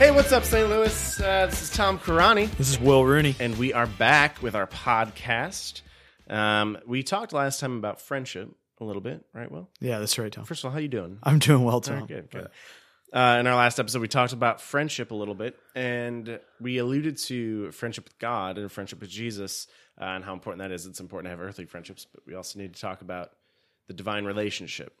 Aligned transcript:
Hey, 0.00 0.10
what's 0.12 0.32
up, 0.32 0.44
St. 0.44 0.66
Louis? 0.70 1.20
Uh, 1.20 1.44
this 1.44 1.60
is 1.60 1.70
Tom 1.70 1.98
Karani, 1.98 2.50
This 2.56 2.70
is 2.70 2.80
Will 2.80 3.04
Rooney. 3.04 3.36
and 3.38 3.58
we 3.58 3.74
are 3.74 3.86
back 3.86 4.40
with 4.40 4.54
our 4.54 4.66
podcast. 4.66 5.82
Um, 6.26 6.78
we 6.86 7.02
talked 7.02 7.34
last 7.34 7.60
time 7.60 7.76
about 7.76 8.00
friendship 8.00 8.48
a 8.80 8.84
little 8.84 9.02
bit, 9.02 9.26
right? 9.34 9.52
Will, 9.52 9.68
Yeah, 9.78 9.98
that's 9.98 10.18
right, 10.18 10.32
Tom. 10.32 10.46
first 10.46 10.64
of 10.64 10.68
all, 10.68 10.72
how 10.72 10.78
you 10.78 10.88
doing? 10.88 11.18
I'm 11.22 11.38
doing 11.38 11.64
well, 11.64 11.82
Tom. 11.82 12.06
good, 12.06 12.30
good. 12.30 12.48
Uh, 13.12 13.36
in 13.40 13.46
our 13.46 13.54
last 13.56 13.78
episode, 13.78 14.00
we 14.00 14.08
talked 14.08 14.32
about 14.32 14.62
friendship 14.62 15.10
a 15.10 15.14
little 15.14 15.34
bit, 15.34 15.54
and 15.74 16.40
we 16.62 16.78
alluded 16.78 17.18
to 17.18 17.70
friendship 17.72 18.04
with 18.04 18.18
God 18.18 18.56
and 18.56 18.72
friendship 18.72 19.02
with 19.02 19.10
Jesus, 19.10 19.66
uh, 20.00 20.04
and 20.04 20.24
how 20.24 20.32
important 20.32 20.60
that 20.60 20.72
is. 20.72 20.86
It's 20.86 21.00
important 21.00 21.26
to 21.26 21.30
have 21.36 21.46
earthly 21.46 21.66
friendships, 21.66 22.06
but 22.10 22.22
we 22.26 22.34
also 22.34 22.58
need 22.58 22.72
to 22.74 22.80
talk 22.80 23.02
about 23.02 23.32
the 23.86 23.92
divine 23.92 24.24
relationship, 24.24 24.94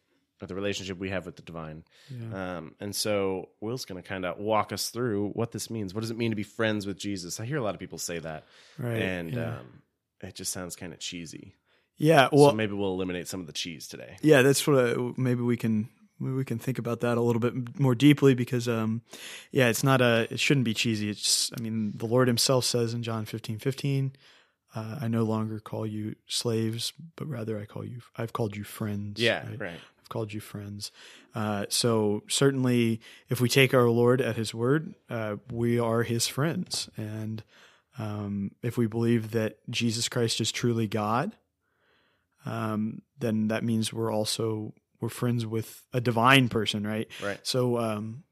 the 0.48 0.54
relationship 0.54 0.98
we 0.98 1.10
have 1.10 1.26
with 1.26 1.36
the 1.36 1.42
divine. 1.42 1.84
Um, 2.32 2.74
and 2.80 2.94
so, 2.94 3.50
Will's 3.60 3.84
going 3.84 4.02
to 4.02 4.08
kind 4.08 4.24
of 4.24 4.38
walk 4.38 4.72
us 4.72 4.88
through 4.88 5.30
what 5.30 5.52
this 5.52 5.70
means. 5.70 5.94
What 5.94 6.00
does 6.00 6.10
it 6.10 6.16
mean 6.16 6.30
to 6.30 6.36
be 6.36 6.42
friends 6.42 6.86
with 6.86 6.98
Jesus? 6.98 7.38
I 7.40 7.44
hear 7.44 7.58
a 7.58 7.62
lot 7.62 7.74
of 7.74 7.80
people 7.80 7.98
say 7.98 8.18
that, 8.20 8.44
Right. 8.78 9.00
and 9.02 9.32
yeah. 9.34 9.58
um, 9.58 9.82
it 10.22 10.34
just 10.34 10.52
sounds 10.52 10.76
kind 10.76 10.92
of 10.92 10.98
cheesy. 10.98 11.54
yeah, 11.98 12.28
well, 12.32 12.50
so 12.50 12.56
maybe 12.56 12.72
we'll 12.74 12.92
eliminate 12.92 13.28
some 13.28 13.40
of 13.40 13.46
the 13.46 13.52
cheese 13.52 13.86
today. 13.88 14.16
yeah, 14.22 14.42
that's 14.42 14.66
what 14.66 14.78
I, 14.78 15.12
maybe 15.16 15.42
we 15.42 15.56
can 15.56 15.88
maybe 16.18 16.34
we 16.36 16.44
can 16.44 16.58
think 16.58 16.78
about 16.78 17.00
that 17.00 17.16
a 17.16 17.20
little 17.20 17.40
bit 17.40 17.78
more 17.80 17.94
deeply 17.94 18.34
because 18.34 18.68
um 18.68 19.02
yeah, 19.52 19.68
it's 19.68 19.82
not 19.84 20.00
a 20.02 20.26
it 20.30 20.38
shouldn't 20.40 20.64
be 20.64 20.74
cheesy. 20.74 21.08
It's 21.10 21.50
I 21.58 21.60
mean, 21.62 21.92
the 21.96 22.06
Lord 22.06 22.28
himself 22.28 22.64
says 22.64 22.92
in 22.94 23.02
John 23.02 23.24
15:15, 23.26 24.12
uh, 24.74 24.98
I 25.00 25.08
no 25.08 25.22
longer 25.24 25.58
call 25.60 25.86
you 25.86 26.14
slaves, 26.26 26.92
but 27.16 27.26
rather 27.28 27.58
I 27.58 27.64
call 27.64 27.84
you 27.84 28.00
I've 28.16 28.32
called 28.32 28.56
you 28.56 28.64
friends. 28.64 29.20
Yeah, 29.20 29.46
right? 29.48 29.60
right. 29.60 29.80
Called 30.10 30.34
you 30.34 30.40
friends. 30.40 30.92
Uh, 31.34 31.64
so 31.70 32.22
certainly, 32.28 33.00
if 33.30 33.40
we 33.40 33.48
take 33.48 33.72
our 33.72 33.88
Lord 33.88 34.20
at 34.20 34.36
His 34.36 34.52
word, 34.52 34.94
uh, 35.08 35.36
we 35.50 35.78
are 35.78 36.02
His 36.02 36.26
friends, 36.26 36.90
and 36.98 37.42
um, 37.98 38.50
if 38.62 38.76
we 38.76 38.86
believe 38.86 39.30
that 39.30 39.58
Jesus 39.70 40.08
Christ 40.08 40.40
is 40.40 40.52
truly 40.52 40.86
God, 40.86 41.32
um, 42.44 43.00
then 43.18 43.48
that 43.48 43.64
means 43.64 43.92
we're 43.92 44.12
also 44.12 44.74
we're 45.00 45.08
friends 45.08 45.46
with 45.46 45.82
a 45.92 46.00
divine 46.00 46.48
person, 46.48 46.86
right? 46.86 47.08
Right. 47.22 47.40
So, 47.42 47.78
um, 47.78 48.24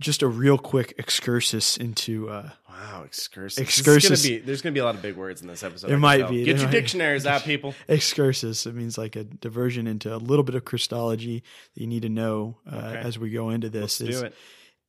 just 0.00 0.22
a 0.22 0.28
real 0.28 0.58
quick 0.58 0.94
excursus 0.98 1.76
into 1.76 2.28
uh, 2.28 2.50
Wow, 2.68 3.02
excursus. 3.04 3.58
Excursus. 3.58 4.22
gonna 4.24 4.36
be, 4.40 4.44
there's 4.44 4.60
going 4.60 4.72
to 4.72 4.76
be 4.76 4.80
a 4.80 4.84
lot 4.84 4.96
of 4.96 5.02
big 5.02 5.16
words 5.16 5.40
in 5.40 5.46
this 5.48 5.62
episode. 5.62 5.86
There 5.88 5.96
I 5.96 6.00
might 6.00 6.28
be. 6.28 6.44
Get 6.44 6.56
There 6.56 6.64
your 6.64 6.72
dictionaries 6.72 7.24
out, 7.26 7.42
people. 7.44 7.74
excursus. 7.88 8.66
It 8.66 8.74
means 8.74 8.98
like 8.98 9.14
a 9.16 9.22
diversion 9.24 9.86
into 9.86 10.14
a 10.14 10.18
little 10.18 10.42
bit 10.42 10.54
of 10.56 10.64
Christology 10.64 11.42
that 11.74 11.80
you 11.80 11.86
need 11.86 12.02
to 12.02 12.08
know 12.08 12.58
uh, 12.70 12.74
Okay. 12.76 12.98
as 12.98 13.18
we 13.18 13.30
go 13.30 13.50
into 13.50 13.68
this. 13.70 14.00
Let's 14.00 14.14
is, 14.14 14.20
do 14.20 14.26
it. 14.26 14.34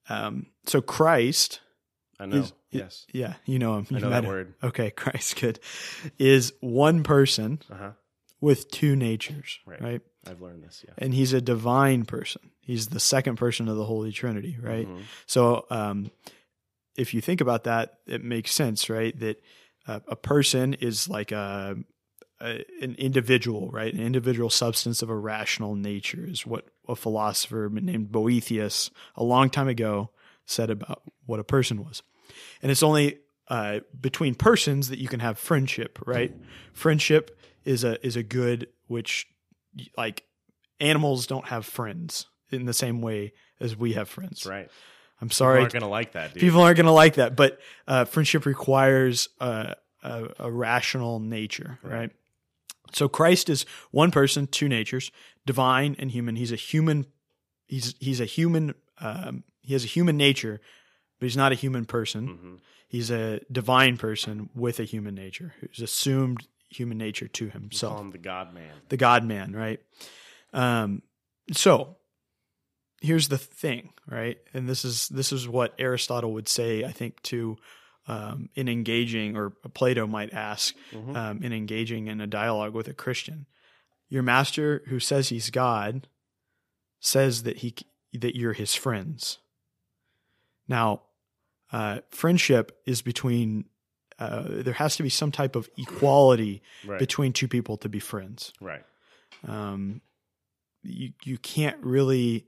Um, 0.10 0.48
so 0.66 0.82
Christ 0.82 1.62
I 2.20 2.26
know. 2.26 2.38
is- 2.38 2.54
yes. 2.72 3.06
Yeah, 3.14 3.36
you 3.46 3.60
know 3.60 3.78
him. 3.78 3.88
I 3.92 3.94
You've 3.94 4.02
know 4.04 4.10
met 4.10 4.16
that 4.22 4.24
him. 4.24 4.30
word. 4.32 4.54
Okay, 4.64 4.90
Christ, 4.96 5.40
good. 5.40 5.60
Is 6.18 6.54
one 6.62 7.04
person 7.04 7.60
Uh 7.72 7.76
huh. 7.76 7.92
With 8.42 8.70
two 8.72 8.96
natures, 8.96 9.60
Right. 9.66 9.82
right. 9.82 10.02
I've 10.28 10.42
learned 10.42 10.64
this. 10.64 10.84
Yeah. 10.88 10.94
And 10.98 11.14
he's 11.14 11.34
a 11.34 11.42
divine 11.42 12.06
person. 12.06 12.52
He's 12.62 12.88
the 12.88 13.00
second 13.00 13.38
person 13.38 13.68
of 13.68 13.78
the 13.78 13.86
Holy 13.86 14.12
Trinity, 14.12 14.58
right? 14.62 14.88
Mhm. 14.88 15.02
So, 15.28 15.66
um, 15.70 16.12
if 16.96 17.14
you 17.14 17.22
think 17.22 17.42
about 17.42 17.66
that, 17.66 18.00
it 18.08 18.24
makes 18.24 18.52
sense, 18.52 18.90
right? 18.90 19.18
That 19.20 19.42
uh, 19.88 20.00
a 20.08 20.16
person 20.16 20.74
is 20.76 21.08
like 21.08 21.32
a, 21.32 21.76
a 22.42 22.66
an 22.82 22.96
individual, 22.96 23.70
right? 23.70 23.94
An 23.94 24.00
individual 24.00 24.50
substance 24.50 25.02
of 25.04 25.10
a 25.10 25.16
rational 25.16 25.76
nature 25.76 26.26
is 26.26 26.46
what 26.46 26.68
a 26.88 26.96
philosopher 26.96 27.70
named 27.72 28.12
Boethius 28.12 28.90
a 29.16 29.24
long 29.24 29.50
time 29.50 29.68
ago 29.68 30.10
said 30.46 30.70
about 30.72 31.04
what 31.26 31.40
a 31.40 31.44
person 31.44 31.84
was. 31.84 32.02
And 32.64 32.72
it's 32.72 32.82
only 32.84 33.20
uh, 33.48 33.82
between 34.00 34.34
persons 34.34 34.90
that 34.90 34.98
you 35.00 35.08
can 35.08 35.20
have 35.20 35.38
friendship, 35.38 36.00
right? 36.06 36.34
Friendship 36.74 37.38
is 37.66 37.84
a 37.84 38.04
is 38.06 38.16
a 38.16 38.24
good 38.24 38.68
which 38.88 39.28
like 39.98 40.24
animals 40.80 41.28
don't 41.28 41.48
have 41.48 41.66
friends 41.66 42.28
in 42.52 42.66
the 42.66 42.74
same 42.74 43.02
way 43.02 43.34
as 43.60 43.76
we 43.76 43.94
have 43.94 44.08
friends. 44.08 44.42
That's 44.42 44.46
right. 44.46 44.70
I'm 45.22 45.32
sorry. 45.32 45.56
People 45.60 45.62
aren't 45.64 45.74
going 45.74 45.82
to 45.84 45.88
like 45.88 46.12
that, 46.14 46.34
dude. 46.34 46.42
people 46.42 46.62
aren't 46.62 46.76
going 46.78 46.86
to 46.86 46.92
like 46.92 47.16
that, 47.16 47.36
but 47.36 47.60
uh, 47.88 48.04
friendship 48.06 48.46
requires 48.46 49.30
uh, 49.40 49.74
a, 50.04 50.28
a 50.40 50.52
rational 50.52 51.20
nature, 51.20 51.80
Right. 51.82 51.94
right. 51.94 52.12
So 52.94 53.08
Christ 53.10 53.50
is 53.50 53.66
one 53.92 54.12
person, 54.12 54.46
two 54.48 54.70
natures, 54.70 55.12
divine 55.46 55.96
and 56.00 56.12
human. 56.12 56.36
He's 56.36 56.52
a 56.52 56.56
human. 56.58 57.06
He's 57.66 57.96
he's 58.00 58.22
a 58.22 58.26
human. 58.26 58.76
Um, 59.02 59.44
he 59.62 59.74
has 59.74 59.84
a 59.84 59.88
human 59.88 60.16
nature, 60.18 60.62
but 61.20 61.26
he's 61.26 61.36
not 61.36 61.52
a 61.52 61.56
human 61.56 61.86
person. 61.86 62.28
Mhm. 62.28 62.60
He's 62.88 63.10
a 63.10 63.40
divine 63.52 63.98
person 63.98 64.50
with 64.54 64.80
a 64.80 64.84
human 64.84 65.16
nature 65.16 65.56
who's 65.60 65.82
assumed 65.82 66.48
human 66.70 66.98
nature 66.98 67.28
to 67.28 67.50
himself, 67.50 68.00
him 68.00 68.12
the 68.12 68.18
God 68.18 68.54
Man. 68.54 68.72
the 68.90 68.98
God 68.98 69.24
Man, 69.24 69.54
right? 69.54 69.80
Um, 70.54 71.02
so 71.52 71.98
here's 73.02 73.28
the 73.28 73.38
thing, 73.38 73.92
right? 74.08 74.38
And 74.54 74.68
this 74.68 74.84
is 74.86 75.08
this 75.10 75.32
is 75.32 75.48
what 75.48 75.74
Aristotle 75.78 76.34
would 76.34 76.48
say, 76.48 76.84
I 76.84 76.92
think, 76.92 77.22
to 77.24 77.58
um, 78.08 78.50
in 78.56 78.68
engaging, 78.70 79.36
or 79.36 79.50
Plato 79.50 80.06
might 80.06 80.32
ask, 80.32 80.76
Mhm. 80.94 81.16
um, 81.16 81.44
in 81.44 81.52
engaging 81.52 82.06
in 82.08 82.22
a 82.22 82.28
dialogue 82.28 82.74
with 82.76 82.88
a 82.88 82.94
Christian. 82.94 83.48
Your 84.10 84.22
master, 84.22 84.84
who 84.88 85.00
says 85.00 85.30
he's 85.30 85.50
God, 85.50 86.08
says 87.00 87.44
that 87.44 87.58
he 87.58 87.74
that 88.14 88.36
you're 88.36 88.54
his 88.54 88.76
friends. 88.76 89.40
Now, 90.68 91.02
uh, 91.72 92.02
friendship 92.12 92.80
is 92.86 93.02
between. 93.02 93.66
Uh, 94.18 94.44
there 94.48 94.74
has 94.74 94.96
to 94.96 95.04
be 95.04 95.10
some 95.10 95.32
type 95.32 95.56
of 95.56 95.70
equality 95.78 96.62
Right. 96.86 97.00
between 97.00 97.34
two 97.34 97.48
people 97.48 97.78
to 97.78 97.90
be 97.90 98.00
friends. 98.00 98.54
right. 98.62 98.84
Um, 99.48 100.02
you 100.84 101.12
you 101.24 101.38
can't 101.38 101.78
really. 101.84 102.46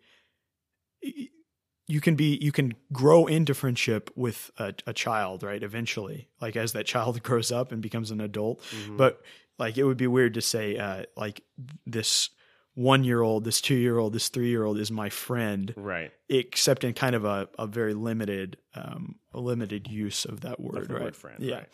You 1.90 2.02
can 2.02 2.16
be 2.16 2.38
you 2.42 2.52
can 2.52 2.74
grow 2.92 3.28
into 3.28 3.54
friendship 3.54 4.10
with 4.16 4.52
a, 4.58 4.74
a 4.86 4.94
child, 4.94 5.42
right? 5.44 5.64
Eventually, 5.64 6.28
like 6.42 6.58
as 6.58 6.74
that 6.74 6.86
child 6.86 7.22
grows 7.30 7.50
up 7.52 7.72
and 7.72 7.82
becomes 7.82 8.12
an 8.12 8.20
adult. 8.20 8.62
Mhm. 8.72 8.98
But 8.98 9.22
like 9.58 9.78
it 9.78 9.84
would 9.86 9.98
be 9.98 10.08
weird 10.08 10.34
to 10.34 10.42
say, 10.42 10.78
uh, 10.78 11.04
like 11.16 11.42
this 11.86 12.30
one 12.78 13.04
year 13.04 13.24
old, 13.24 13.44
this 13.44 13.60
two 13.60 13.74
year 13.74 13.98
old, 13.98 14.14
this 14.14 14.30
three 14.30 14.50
year 14.50 14.64
old 14.64 14.78
is 14.78 14.92
my 14.92 15.10
friend, 15.10 15.74
right. 15.76 16.12
except 16.30 16.84
in 16.84 16.94
kind 16.94 17.16
of 17.16 17.26
a, 17.26 17.50
a 17.58 17.66
very 17.66 17.96
limited 17.96 18.58
um, 18.76 19.16
a 19.34 19.40
limited 19.40 19.88
use 19.88 20.26
of 20.26 20.42
that 20.42 20.60
word, 20.60 20.84
Of 20.84 20.92
right? 20.92 21.02
word 21.02 21.16
friend. 21.16 21.40
Yeah. 21.40 21.56
Right. 21.56 21.68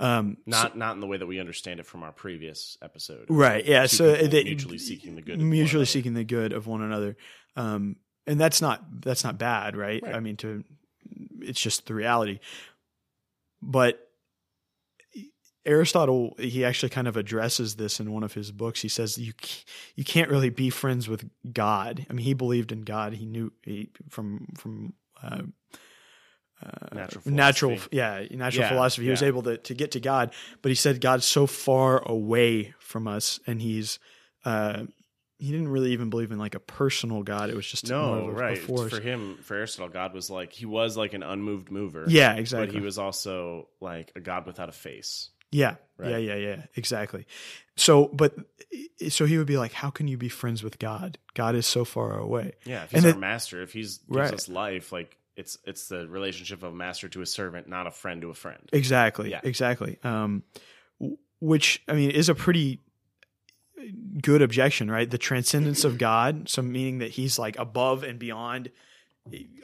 Um, 0.00 0.36
Not 0.44 0.76
not 0.76 0.96
in 0.96 1.00
the 1.00 1.06
way 1.06 1.16
that 1.16 1.24
we 1.24 1.40
understand 1.40 1.80
it 1.80 1.86
from 1.86 2.02
our 2.02 2.12
previous 2.12 2.76
episode. 2.82 3.24
Right. 3.30 3.64
Yeah. 3.64 3.86
So 3.86 4.12
that 4.12 4.44
mutually 4.44 4.76
seeking 4.76 5.14
the 5.14 5.22
good. 5.22 5.36
of 5.36 5.40
one 5.40 5.48
mutually 5.48 5.86
seeking 5.86 6.12
the 6.12 6.24
good 6.24 6.52
of 6.52 6.66
one 6.66 6.82
another. 6.82 7.16
Um, 7.56 7.96
and 8.26 8.38
that's 8.38 8.60
not 8.60 8.84
that's 9.00 9.24
not 9.24 9.38
bad, 9.38 9.78
right? 9.78 10.02
Right. 10.02 10.14
I 10.14 10.20
mean, 10.20 10.36
to 10.38 10.62
it's 11.40 11.60
just 11.60 11.86
the 11.86 11.94
reality. 11.94 12.38
But 13.62 13.98
Aristotle, 15.70 16.34
he 16.38 16.64
actually 16.64 16.90
kind 16.90 17.06
of 17.08 17.16
addresses 17.16 17.76
this 17.76 18.00
in 18.00 18.12
one 18.12 18.22
of 18.24 18.34
his 18.34 18.50
books. 18.52 18.82
He 18.82 18.88
says 18.88 19.16
you 19.16 19.32
you 19.94 20.04
can't 20.04 20.28
really 20.30 20.50
be 20.50 20.68
friends 20.70 21.08
with 21.08 21.24
God. 21.52 22.04
I 22.10 22.12
mean, 22.12 22.24
he 22.26 22.34
believed 22.34 22.72
in 22.72 22.82
God. 22.82 23.12
He 23.14 23.24
knew 23.26 23.52
he, 23.64 23.90
from 24.08 24.48
from 24.58 24.92
uh, 25.22 25.42
uh, 26.62 26.94
Natural 26.94 27.22
natural, 27.24 27.70
philosophy. 27.76 27.96
yeah, 27.96 28.24
natural 28.32 28.64
Yeah, 28.64 28.68
philosophy. 28.68 29.04
He 29.04 29.10
was 29.10 29.22
able 29.22 29.42
to 29.44 29.56
to 29.56 29.74
get 29.74 29.92
to 29.92 30.00
God, 30.00 30.34
but 30.60 30.68
he 30.70 30.74
said 30.74 31.00
God's 31.00 31.24
so 31.24 31.46
far 31.46 32.02
away 32.06 32.74
from 32.80 33.06
us, 33.08 33.40
and 33.46 33.62
he's 33.62 33.98
uh, 34.44 34.84
he 35.38 35.50
didn't 35.52 35.68
really 35.68 35.92
even 35.92 36.10
believe 36.10 36.32
in 36.32 36.38
like 36.38 36.54
a 36.54 36.60
personal 36.60 37.22
God. 37.22 37.48
It 37.48 37.56
was 37.56 37.66
just 37.66 37.88
No, 37.88 38.14
a, 38.14 38.30
right. 38.30 38.58
a 38.58 38.60
force. 38.60 38.90
For 38.92 39.00
him, 39.00 39.38
for 39.42 39.56
Aristotle, 39.56 39.88
God 39.90 40.12
was 40.12 40.28
like 40.28 40.52
he 40.52 40.66
was 40.66 40.98
like 40.98 41.14
an 41.14 41.22
unmoved 41.22 41.70
mover. 41.70 42.04
yeah, 42.08 42.34
exactly. 42.34 42.66
But 42.66 42.74
he 42.74 42.80
was 42.84 42.98
also 42.98 43.68
like 43.80 44.12
a 44.14 44.20
God 44.20 44.44
without 44.46 44.68
a 44.68 44.72
face. 44.72 45.30
Yeah, 45.52 45.76
Right. 45.96 46.10
yeah, 46.10 46.16
yeah, 46.18 46.34
yeah, 46.36 46.62
exactly. 46.76 47.26
So, 47.76 48.06
but 48.08 48.34
so 49.08 49.24
he 49.26 49.36
would 49.38 49.46
be 49.46 49.56
like, 49.58 49.72
"How 49.72 49.90
can 49.90 50.06
you 50.08 50.16
be 50.16 50.28
friends 50.28 50.62
with 50.62 50.78
God? 50.78 51.18
God 51.34 51.54
is 51.54 51.66
so 51.66 51.84
far 51.84 52.18
away." 52.18 52.52
Yeah, 52.64 52.84
if 52.84 52.94
And 52.94 53.04
our 53.04 53.10
it- 53.12 53.18
master, 53.18 53.60
if 53.62 53.72
he's 53.72 53.98
gives 53.98 54.08
Right. 54.16 54.34
us 54.34 54.48
life, 54.48 54.92
like 54.92 55.16
it's 55.36 55.58
it's 55.64 55.88
the 55.88 56.06
relationship 56.08 56.62
of 56.62 56.72
a 56.72 56.76
master 56.76 57.08
to 57.08 57.22
a 57.22 57.26
servant, 57.26 57.68
not 57.68 57.86
a 57.86 57.90
friend 57.90 58.20
to 58.22 58.30
a 58.30 58.34
friend. 58.34 58.68
Exactly, 58.72 59.30
Yeah. 59.30 59.40
exactly. 59.42 59.98
Um, 60.04 60.42
which 61.40 61.82
I 61.88 61.94
mean 61.94 62.10
is 62.10 62.28
a 62.28 62.34
pretty 62.34 62.80
good 64.20 64.42
objection, 64.42 64.90
right? 64.90 65.08
The 65.10 65.18
transcendence 65.18 65.84
of 65.84 65.96
God, 65.98 66.48
so 66.48 66.60
meaning 66.62 66.98
that 66.98 67.10
He's 67.12 67.38
like 67.38 67.58
above 67.58 68.02
and 68.02 68.18
beyond 68.18 68.70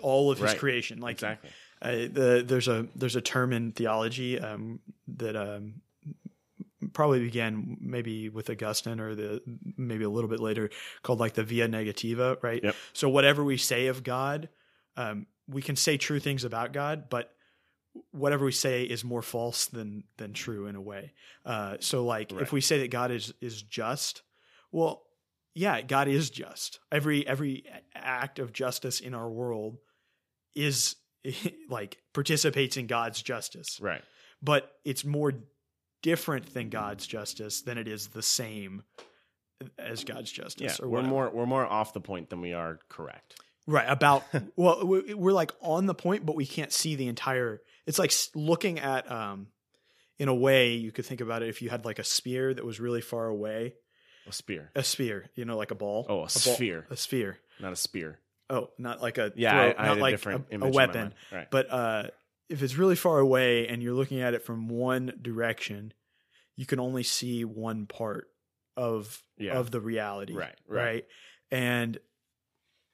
all 0.01 0.31
of 0.31 0.39
His 0.39 0.51
Right. 0.53 0.59
creation. 0.59 1.01
Like 1.01 1.17
Exactly. 1.17 1.51
Uh, 1.83 1.91
the 1.91 2.45
there's 2.47 2.69
a 2.69 2.87
there's 2.95 3.17
a 3.17 3.21
term 3.21 3.53
in 3.53 3.73
theology 3.73 4.39
um, 4.39 4.81
that 5.09 5.37
um, 5.37 5.83
probably 6.93 7.21
began 7.21 7.77
maybe 7.81 8.29
with 8.29 8.49
Augustine 8.51 9.01
or 9.01 9.15
the 9.15 9.43
maybe 9.77 10.05
a 10.05 10.11
little 10.11 10.31
bit 10.31 10.41
later 10.41 10.71
called 11.03 11.21
like 11.21 11.35
the 11.35 11.45
via 11.45 11.69
negativa, 11.69 12.43
right? 12.43 12.63
Yep. 12.63 12.75
So 12.93 13.09
whatever 13.09 13.45
we 13.45 13.57
say 13.57 13.87
of 13.89 14.03
God, 14.03 14.49
um, 14.97 15.27
we 15.49 15.63
can 15.63 15.77
say 15.77 15.97
true 15.97 16.21
things 16.21 16.45
about 16.45 16.73
God, 16.73 17.09
but 17.09 17.31
whatever 18.11 18.45
we 18.45 18.53
say 18.53 18.83
is 18.83 19.05
more 19.05 19.23
false 19.23 19.67
than 19.67 20.05
than 20.17 20.33
true 20.33 20.67
in 20.67 20.77
a 20.77 20.81
way. 20.81 21.13
Uh, 21.45 21.77
so, 21.81 22.05
like, 22.05 22.33
Right. 22.33 22.43
if 22.43 22.53
we 22.53 22.61
say 22.61 22.81
that 22.81 22.91
God 22.91 23.11
is 23.11 23.33
is 23.41 23.63
just, 23.63 24.23
well, 24.73 25.05
yeah, 25.55 25.81
God 25.81 26.09
is 26.09 26.31
just. 26.31 26.81
Every 26.91 27.27
every 27.27 27.65
act 27.95 28.39
of 28.39 28.53
justice 28.53 29.01
in 29.01 29.15
our 29.15 29.29
world 29.31 29.79
is 30.55 30.97
like 31.69 31.99
participates 32.15 32.77
in 32.77 32.87
God's 32.87 33.23
justice, 33.23 33.79
Right. 33.81 34.03
but 34.43 34.71
it's 34.85 35.05
more 35.05 35.33
different 36.03 36.53
than 36.55 36.69
God's 36.69 37.07
justice 37.07 37.63
than 37.63 37.79
it 37.79 37.89
is 37.89 38.09
the 38.09 38.23
same 38.23 38.83
as 39.79 40.05
God's 40.05 40.37
Yeah. 40.37 40.45
justice. 40.45 40.81
or 40.81 40.87
We're 40.89 40.99
whatever. 40.99 41.09
more 41.11 41.31
we're 41.31 41.47
more 41.47 41.67
off 41.67 41.93
the 41.93 42.01
point 42.01 42.31
than 42.31 42.41
we 42.41 42.53
are 42.53 42.79
correct. 42.89 43.41
Right 43.67 43.87
about 43.89 44.23
well, 44.57 44.87
we- 44.87 45.15
we're 45.15 45.33
like 45.33 45.53
on 45.61 45.87
the 45.87 45.95
point, 45.95 46.25
but 46.27 46.37
we 46.37 46.47
can't 46.47 46.73
see 46.73 46.95
the 46.95 47.09
entire. 47.09 47.61
It's 47.87 47.99
like 47.99 48.13
looking 48.35 48.79
at, 48.79 49.11
um, 49.11 49.49
in 50.19 50.29
a 50.29 50.35
way, 50.35 50.75
you 50.75 50.93
could 50.93 51.07
think 51.07 51.21
about 51.21 51.43
it 51.43 51.49
if 51.49 51.63
you 51.63 51.69
had 51.71 51.85
like 51.85 51.99
a 51.99 52.05
spear 52.05 52.53
that 52.55 52.65
was 52.65 52.79
really 52.81 53.01
far 53.01 53.27
away, 53.27 53.75
A 54.29 54.33
spear, 54.33 54.71
a 54.75 54.83
spear, 54.83 55.31
you 55.35 55.45
know, 55.45 55.57
like 55.57 55.71
a 55.71 55.75
ball. 55.75 56.07
Oh, 56.09 56.15
a 56.15 56.19
ball- 56.19 56.29
sphere. 56.29 56.87
a 56.91 56.97
sphere. 56.97 57.39
not 57.61 57.73
a 57.73 57.77
spear. 57.77 58.19
Oh, 58.49 58.71
not 58.79 59.03
like 59.03 59.19
a 59.19 59.33
Yeah, 59.37 59.51
throw- 59.73 59.83
I, 59.83 59.83
I 59.83 59.87
not 59.89 59.99
a 59.99 60.01
like 60.01 60.13
different 60.15 60.47
a, 60.53 60.65
a 60.65 60.69
weapon. 60.71 61.15
Right. 61.33 61.51
but 61.51 61.71
uh, 61.71 62.05
if 62.49 62.63
it's 62.63 62.77
really 62.77 62.97
far 62.97 63.19
away 63.19 63.67
and 63.69 63.83
you're 63.83 63.95
looking 63.95 64.21
at 64.21 64.35
it 64.35 64.45
from 64.45 64.69
one 64.69 65.13
direction, 65.21 65.93
you 66.57 66.65
can 66.67 66.79
only 66.79 67.03
see 67.03 67.45
one 67.45 67.87
part 67.87 68.29
of 68.77 69.23
Yeah. 69.37 69.55
of 69.59 69.71
the 69.71 69.81
reality. 69.81 70.33
Right, 70.35 70.55
right. 70.69 70.85
Right. 70.85 71.05
And 71.51 71.99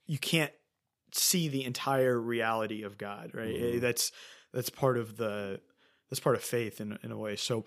you 0.06 0.18
can't 0.18 0.52
see 1.12 1.48
the 1.48 1.64
entire 1.64 2.18
reality 2.18 2.82
of 2.82 2.96
God. 2.98 3.32
Right. 3.34 3.54
Mhm. 3.54 3.80
That's 3.80 4.10
that's 4.52 4.70
part 4.70 4.96
of 4.96 5.16
the 5.16 5.60
that's 6.08 6.20
part 6.20 6.36
of 6.36 6.42
faith 6.42 6.80
in 6.80 6.98
in 7.02 7.12
a 7.12 7.18
way. 7.18 7.36
So 7.36 7.64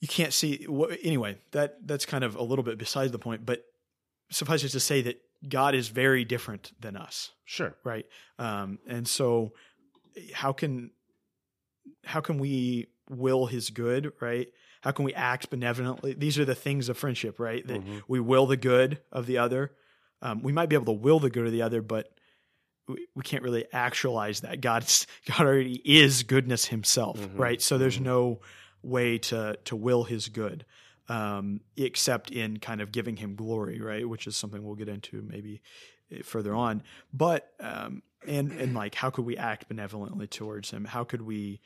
you 0.00 0.08
can't 0.08 0.32
see 0.32 0.66
anyway. 1.02 1.38
That 1.52 1.86
that's 1.86 2.04
kind 2.06 2.24
of 2.24 2.34
a 2.36 2.42
little 2.42 2.62
bit 2.64 2.76
besides 2.78 3.12
the 3.12 3.18
point, 3.18 3.46
but 3.46 3.64
suffice 4.30 4.64
it 4.64 4.70
to 4.70 4.80
say 4.80 5.00
that 5.02 5.20
God 5.48 5.74
is 5.74 5.88
very 5.88 6.24
different 6.24 6.72
than 6.80 6.96
us 6.96 7.32
Sure. 7.44 7.74
right 7.84 8.06
um 8.38 8.78
and 8.86 9.06
so 9.08 9.52
how 10.34 10.52
can 10.52 10.90
how 12.04 12.20
can 12.20 12.38
we 12.38 12.88
will 13.10 13.46
his 13.46 13.70
good 13.70 14.12
right 14.20 14.48
how 14.82 14.90
can 14.90 15.04
we 15.04 15.14
act 15.14 15.50
benevolently 15.50 16.14
these 16.14 16.38
are 16.38 16.44
the 16.44 16.54
things 16.54 16.88
of 16.88 16.96
friendship 16.96 17.38
right 17.38 17.66
that 17.66 17.84
Mhm. 17.84 18.02
we 18.08 18.20
will 18.20 18.46
the 18.46 18.56
good 18.56 18.98
of 19.10 19.26
the 19.26 19.38
other 19.38 19.72
um, 20.22 20.42
we 20.42 20.52
might 20.52 20.68
be 20.68 20.76
able 20.76 20.86
to 20.86 20.92
will 20.92 21.18
the 21.18 21.30
good 21.30 21.46
of 21.46 21.52
the 21.52 21.62
other 21.62 21.82
but 21.82 22.08
we, 22.88 23.06
we 23.14 23.22
can't 23.22 23.42
really 23.42 23.64
actualize 23.72 24.40
that 24.40 24.60
god's 24.60 25.06
god 25.26 25.40
already 25.46 25.80
is 25.84 26.22
goodness 26.22 26.66
himself 26.66 27.18
Mhm. 27.18 27.38
right 27.38 27.60
so 27.62 27.78
there's 27.78 27.98
Mhm. 27.98 28.02
no 28.04 28.40
way 28.82 29.18
to 29.18 29.56
to 29.64 29.76
will 29.76 30.04
his 30.04 30.28
good 30.28 30.64
um, 31.12 31.60
except 31.76 32.30
in 32.30 32.58
kind 32.58 32.80
of 32.80 32.90
giving 32.90 33.16
him 33.16 33.34
glory, 33.34 33.80
right? 33.80 34.08
Which 34.08 34.26
is 34.26 34.34
something 34.34 34.64
we'll 34.64 34.76
get 34.76 34.88
into 34.88 35.20
maybe 35.20 35.60
eh, 36.10 36.22
further 36.24 36.54
on. 36.54 36.82
But 37.12 37.52
um, 37.60 38.02
and 38.26 38.50
and 38.52 38.74
like, 38.74 38.94
how 38.94 39.10
could 39.10 39.26
we 39.26 39.36
act 39.36 39.68
benevolently 39.68 40.26
towards 40.26 40.70
him? 40.70 40.86
How 40.86 41.04
could 41.04 41.20
we 41.20 41.60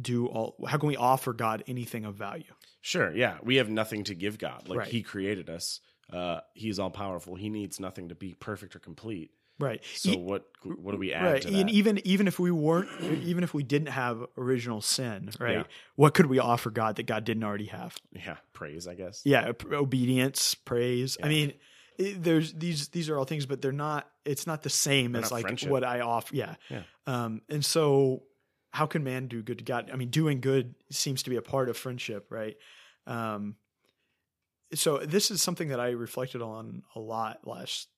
do 0.00 0.26
all? 0.26 0.54
How 0.68 0.78
can 0.78 0.86
we 0.86 0.96
offer 0.96 1.32
God 1.32 1.64
anything 1.66 2.04
of 2.04 2.14
value? 2.14 2.54
Sure. 2.80 3.12
Yeah. 3.12 3.38
We 3.42 3.56
have 3.56 3.68
nothing 3.68 4.04
to 4.04 4.14
give 4.14 4.38
God. 4.38 4.68
Like 4.68 4.78
Right. 4.78 4.88
He 4.88 5.02
created 5.02 5.50
us. 5.50 5.80
Uh, 6.12 6.40
he's 6.54 6.78
all 6.78 6.90
powerful. 6.90 7.34
He 7.34 7.48
needs 7.48 7.80
nothing 7.80 8.10
to 8.10 8.14
be 8.14 8.34
perfect 8.34 8.76
or 8.76 8.78
complete. 8.78 9.32
Right. 9.62 9.82
So 9.94 10.16
what 10.18 10.46
what 10.64 10.92
do 10.92 10.98
we 10.98 11.12
add 11.12 11.24
right. 11.24 11.42
to 11.42 11.48
And 11.54 11.70
even 11.70 12.04
even 12.06 12.26
if 12.26 12.38
we 12.38 12.50
weren't, 12.50 12.88
even 13.22 13.44
if 13.44 13.54
we 13.54 13.62
didn't 13.62 13.88
have 13.88 14.24
original 14.36 14.80
sin, 14.80 15.30
right? 15.38 15.58
Yeah. 15.58 15.62
What 15.94 16.14
could 16.14 16.26
we 16.26 16.38
offer 16.38 16.70
God 16.70 16.96
that 16.96 17.06
God 17.06 17.24
didn't 17.24 17.44
already 17.44 17.66
have? 17.66 17.96
yeah, 18.12 18.36
praise, 18.52 18.86
I 18.88 18.94
guess. 18.94 19.22
yeah 19.24 19.52
obedience 19.72 20.54
praise 20.54 21.16
i 21.22 21.28
mean 21.28 21.52
it, 21.98 22.22
there's 22.22 22.52
these 22.54 22.88
these 22.88 23.08
are 23.08 23.18
all 23.18 23.24
things 23.24 23.44
but 23.46 23.60
they're 23.60 23.72
not 23.72 24.08
it's 24.24 24.46
not 24.46 24.62
the 24.62 24.70
same 24.70 25.12
They're 25.12 25.22
as 25.22 25.32
like 25.32 25.42
friendship. 25.42 25.70
what 25.70 25.84
i 25.84 26.00
offer 26.00 26.34
yeah. 26.34 26.54
Yeah. 26.70 26.82
um 27.06 27.42
and 27.48 27.64
so 27.64 28.22
how 28.70 28.86
can 28.86 29.02
man 29.04 29.26
do 29.28 29.42
good 29.42 29.58
to 29.58 29.64
god 29.64 29.90
i 29.92 29.96
mean 29.96 30.08
doing 30.10 30.40
good 30.40 30.74
seems 30.90 31.22
to 31.24 31.30
be 31.30 31.36
a 31.36 31.42
part 31.42 31.68
of 31.68 31.76
friendship 31.76 32.26
right 32.30 32.56
um 33.06 33.56
so 34.74 34.98
this 34.98 35.30
is 35.30 35.42
something 35.42 35.68
that 35.68 35.80
i 35.80 35.90
reflected 35.90 36.40
on 36.40 36.82
a 36.94 37.00
lot 37.00 37.40
last 37.46 37.88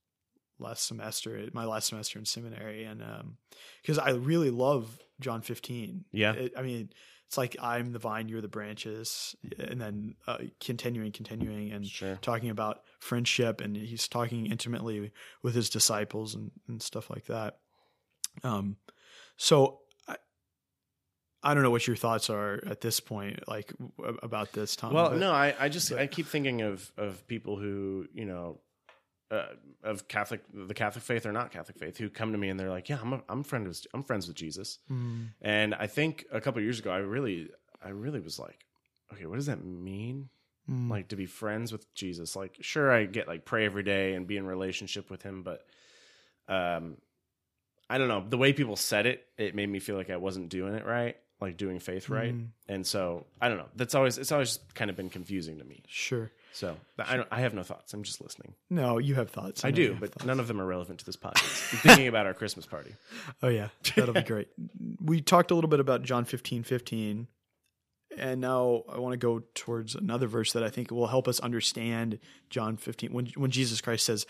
last 0.64 0.86
semester 0.86 1.48
my 1.52 1.64
last 1.64 1.88
semester 1.88 2.18
in 2.18 2.24
seminary 2.24 2.84
and 2.84 3.02
um 3.02 3.36
because 3.82 3.98
i 3.98 4.10
really 4.10 4.50
love 4.50 4.98
john 5.20 5.40
15 5.42 6.04
Yeah. 6.12 6.32
it, 6.32 6.52
I 6.56 6.62
mean, 6.62 6.90
it's 7.26 7.38
like 7.38 7.56
I'm 7.60 7.92
the 7.92 7.98
vine, 7.98 8.28
you're 8.28 8.42
the 8.42 8.48
branches, 8.48 9.34
and 9.58 9.80
then 9.80 10.14
uh, 10.26 10.38
continuing, 10.60 11.10
continuing, 11.10 11.72
and 11.72 11.84
Sure. 11.86 12.16
talking 12.20 12.50
about 12.50 12.82
friendship, 13.00 13.60
and 13.62 13.74
he's 13.76 14.06
talking 14.08 14.46
intimately 14.46 15.10
with 15.42 15.54
his 15.54 15.70
disciples 15.70 16.34
and, 16.34 16.50
and 16.68 16.82
stuff 16.82 17.08
like 17.10 17.24
that. 17.26 17.56
Um, 18.44 18.76
so 19.36 19.80
I, 20.06 20.16
I 21.42 21.54
don't 21.54 21.62
know 21.62 21.70
what 21.70 21.86
your 21.86 21.96
thoughts 21.96 22.28
are 22.28 22.62
at 22.66 22.82
this 22.82 23.00
point, 23.00 23.48
like 23.48 23.72
w- 23.98 24.18
about 24.22 24.52
this, 24.52 24.76
Tom. 24.76 24.92
Well, 24.92 25.10
but- 25.10 25.18
no, 25.18 25.32
I, 25.32 25.54
I 25.58 25.68
just 25.70 25.92
I 25.92 26.06
keep 26.06 26.26
thinking 26.26 26.60
of 26.62 26.92
of 26.98 27.26
people 27.26 27.56
who 27.58 28.06
you 28.12 28.26
know 28.26 28.60
uh, 29.34 29.46
of 29.82 30.06
Catholic 30.08 30.42
the 30.52 30.74
Catholic 30.74 31.04
faith 31.04 31.26
or 31.26 31.32
not 31.32 31.50
Catholic 31.50 31.78
faith 31.78 31.96
who 31.98 32.08
come 32.08 32.32
to 32.32 32.38
me 32.38 32.48
and 32.48 32.58
they're 32.58 32.70
like, 32.70 32.88
yeah, 32.88 32.98
I'm 33.02 33.12
a, 33.14 33.22
I'm 33.28 33.42
friend 33.42 33.66
with 33.68 33.86
I'm 33.92 34.02
friends 34.02 34.26
with 34.28 34.36
Jesus, 34.36 34.78
Mm, 34.90 35.28
and 35.42 35.74
I 35.74 35.86
think 35.86 36.24
a 36.32 36.40
couple 36.40 36.60
years 36.62 36.78
ago 36.78 36.90
I 36.90 36.98
really 36.98 37.48
I 37.84 37.90
really 37.90 38.20
was 38.20 38.38
like, 38.38 38.64
okay, 39.12 39.26
what 39.26 39.36
does 39.36 39.46
that 39.46 39.62
mean? 39.64 40.28
mm, 40.70 40.90
Like 40.90 41.08
to 41.08 41.16
be 41.16 41.26
friends 41.26 41.72
with 41.72 41.92
Jesus? 41.94 42.34
Like, 42.36 42.56
sure, 42.60 42.90
I 42.90 43.04
get 43.06 43.28
like 43.28 43.44
pray 43.44 43.64
every 43.66 43.82
day 43.82 44.14
and 44.14 44.26
be 44.26 44.36
in 44.36 44.46
relationship 44.46 45.10
with 45.10 45.22
Him, 45.22 45.42
but 45.42 45.60
um, 46.48 46.96
I 47.90 47.98
don't 47.98 48.08
know 48.08 48.24
the 48.26 48.38
way 48.38 48.52
people 48.52 48.76
said 48.76 49.06
it. 49.06 49.26
It 49.36 49.54
made 49.54 49.68
me 49.68 49.78
feel 49.78 49.96
like 49.96 50.10
I 50.10 50.16
wasn't 50.16 50.48
doing 50.48 50.74
it 50.74 50.86
right, 50.86 51.16
like 51.40 51.56
doing 51.56 51.78
faith 51.78 52.08
right. 52.08 52.32
mm, 52.34 52.48
And 52.68 52.86
so 52.86 53.26
I 53.40 53.48
don't 53.48 53.58
know. 53.58 53.68
That's 53.76 53.94
always 53.94 54.18
it's 54.18 54.32
always 54.32 54.58
kind 54.74 54.90
of 54.90 54.96
been 54.96 55.10
confusing 55.10 55.58
to 55.58 55.64
me. 55.64 55.82
sure. 55.88 56.30
So 56.52 56.76
I 56.98 57.16
don't. 57.16 57.26
I 57.32 57.40
have 57.40 57.52
no 57.52 57.64
thoughts. 57.64 57.92
I'm 57.94 58.04
just 58.04 58.20
listening. 58.20 58.54
No, 58.70 58.98
you 58.98 59.16
have 59.16 59.28
thoughts. 59.30 59.64
I 59.64 59.70
know 59.70 59.74
do, 59.76 59.96
but 59.98 60.12
thoughts. 60.12 60.24
none 60.24 60.38
of 60.38 60.46
them 60.46 60.60
are 60.60 60.64
relevant 60.66 61.00
to 61.00 61.04
this 61.04 61.16
podcast. 61.16 61.72
I'm 61.72 61.78
thinking 61.80 62.06
about 62.06 62.26
our 62.26 62.34
Christmas 62.34 62.64
party. 62.64 62.94
Oh 63.42 63.48
yeah, 63.48 63.68
that'll 63.96 64.14
be 64.14 64.22
great. 64.22 64.46
We 65.02 65.20
talked 65.20 65.50
a 65.50 65.54
little 65.56 65.68
bit 65.68 65.80
about 65.80 66.02
John 66.04 66.24
fifteen 66.24 66.62
fifteen, 66.62 67.26
and 68.16 68.40
now 68.40 68.84
I 68.88 68.98
want 69.00 69.14
to 69.14 69.16
go 69.16 69.42
towards 69.54 69.96
another 69.96 70.28
verse 70.28 70.52
that 70.52 70.62
I 70.62 70.70
think 70.70 70.92
will 70.92 71.08
help 71.08 71.26
us 71.26 71.40
understand 71.40 72.20
John 72.50 72.76
fifteen 72.76 73.12
when 73.12 73.26
when 73.36 73.50
Jesus 73.50 73.80
Christ 73.80 74.04
says, 74.06 74.24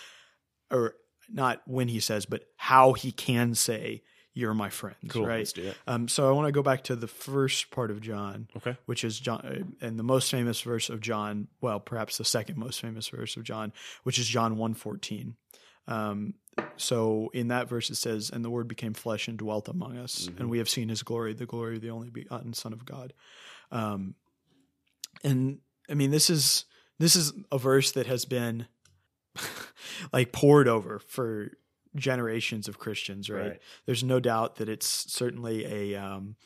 or 0.70 0.94
not 1.30 1.60
when 1.66 1.88
he 1.88 2.00
says, 2.00 2.24
but 2.24 2.44
how 2.56 2.94
he 2.94 3.12
can 3.12 3.54
say, 3.54 4.02
"You're 4.34 4.52
my 4.54 4.68
friends." 4.68 4.98
Cool. 5.08 5.26
Right. 5.26 5.38
Let's 5.38 5.52
do 5.52 5.62
it. 5.68 5.76
Um, 5.86 6.08
so 6.08 6.28
I 6.28 6.32
want 6.32 6.46
to 6.48 6.52
go 6.52 6.62
back 6.62 6.84
to 6.84 6.96
the 6.96 7.06
first 7.08 7.70
part 7.70 7.90
of 7.90 8.00
John, 8.00 8.48
Okay. 8.56 8.76
which 8.86 9.04
is 9.04 9.18
John, 9.18 9.40
uh, 9.80 9.86
and 9.86 9.98
the 9.98 10.02
most 10.02 10.30
famous 10.30 10.60
verse 10.60 10.90
of 10.90 11.00
John. 11.00 11.48
Well, 11.60 11.80
perhaps 11.80 12.18
the 12.18 12.24
second 12.24 12.58
most 12.58 12.80
famous 12.80 13.08
verse 13.08 13.36
of 13.36 13.44
John, 13.44 13.72
which 14.02 14.18
is 14.18 14.26
John 14.28 14.56
one 14.56 14.74
fourteen. 14.74 15.36
Um, 15.86 16.34
so 16.76 17.30
in 17.34 17.48
that 17.48 17.68
verse 17.68 17.90
it 17.90 17.96
says, 17.96 18.30
"And 18.30 18.44
the 18.44 18.50
Word 18.50 18.68
became 18.68 18.94
flesh 18.94 19.28
and 19.28 19.36
dwelt 19.38 19.68
among 19.68 19.96
us, 19.98 20.28
Mhm. 20.28 20.40
and 20.40 20.50
we 20.50 20.58
have 20.58 20.68
seen 20.68 20.88
His 20.88 21.02
glory, 21.02 21.32
the 21.34 21.46
glory 21.46 21.76
of 21.76 21.82
the 21.82 21.90
only 21.90 22.10
begotten 22.10 22.52
Son 22.54 22.72
of 22.72 22.84
God." 22.84 23.12
Um, 23.70 24.14
and 25.22 25.60
I 25.88 25.94
mean, 25.94 26.10
this 26.10 26.30
is 26.30 26.64
this 26.98 27.16
is 27.16 27.32
a 27.52 27.58
verse 27.58 27.92
that 27.92 28.06
has 28.06 28.24
been 28.24 28.66
like 30.12 30.32
pored 30.32 30.68
over 30.68 30.98
for 30.98 31.50
generations 31.96 32.68
of 32.68 32.78
Christians, 32.78 33.28
right? 33.30 33.50
Right. 33.50 33.60
There's 33.86 34.02
no 34.04 34.20
doubt 34.20 34.56
that 34.56 34.68
it's 34.68 34.86
certainly 35.12 35.64
a 35.64 35.94
um, 36.02 36.36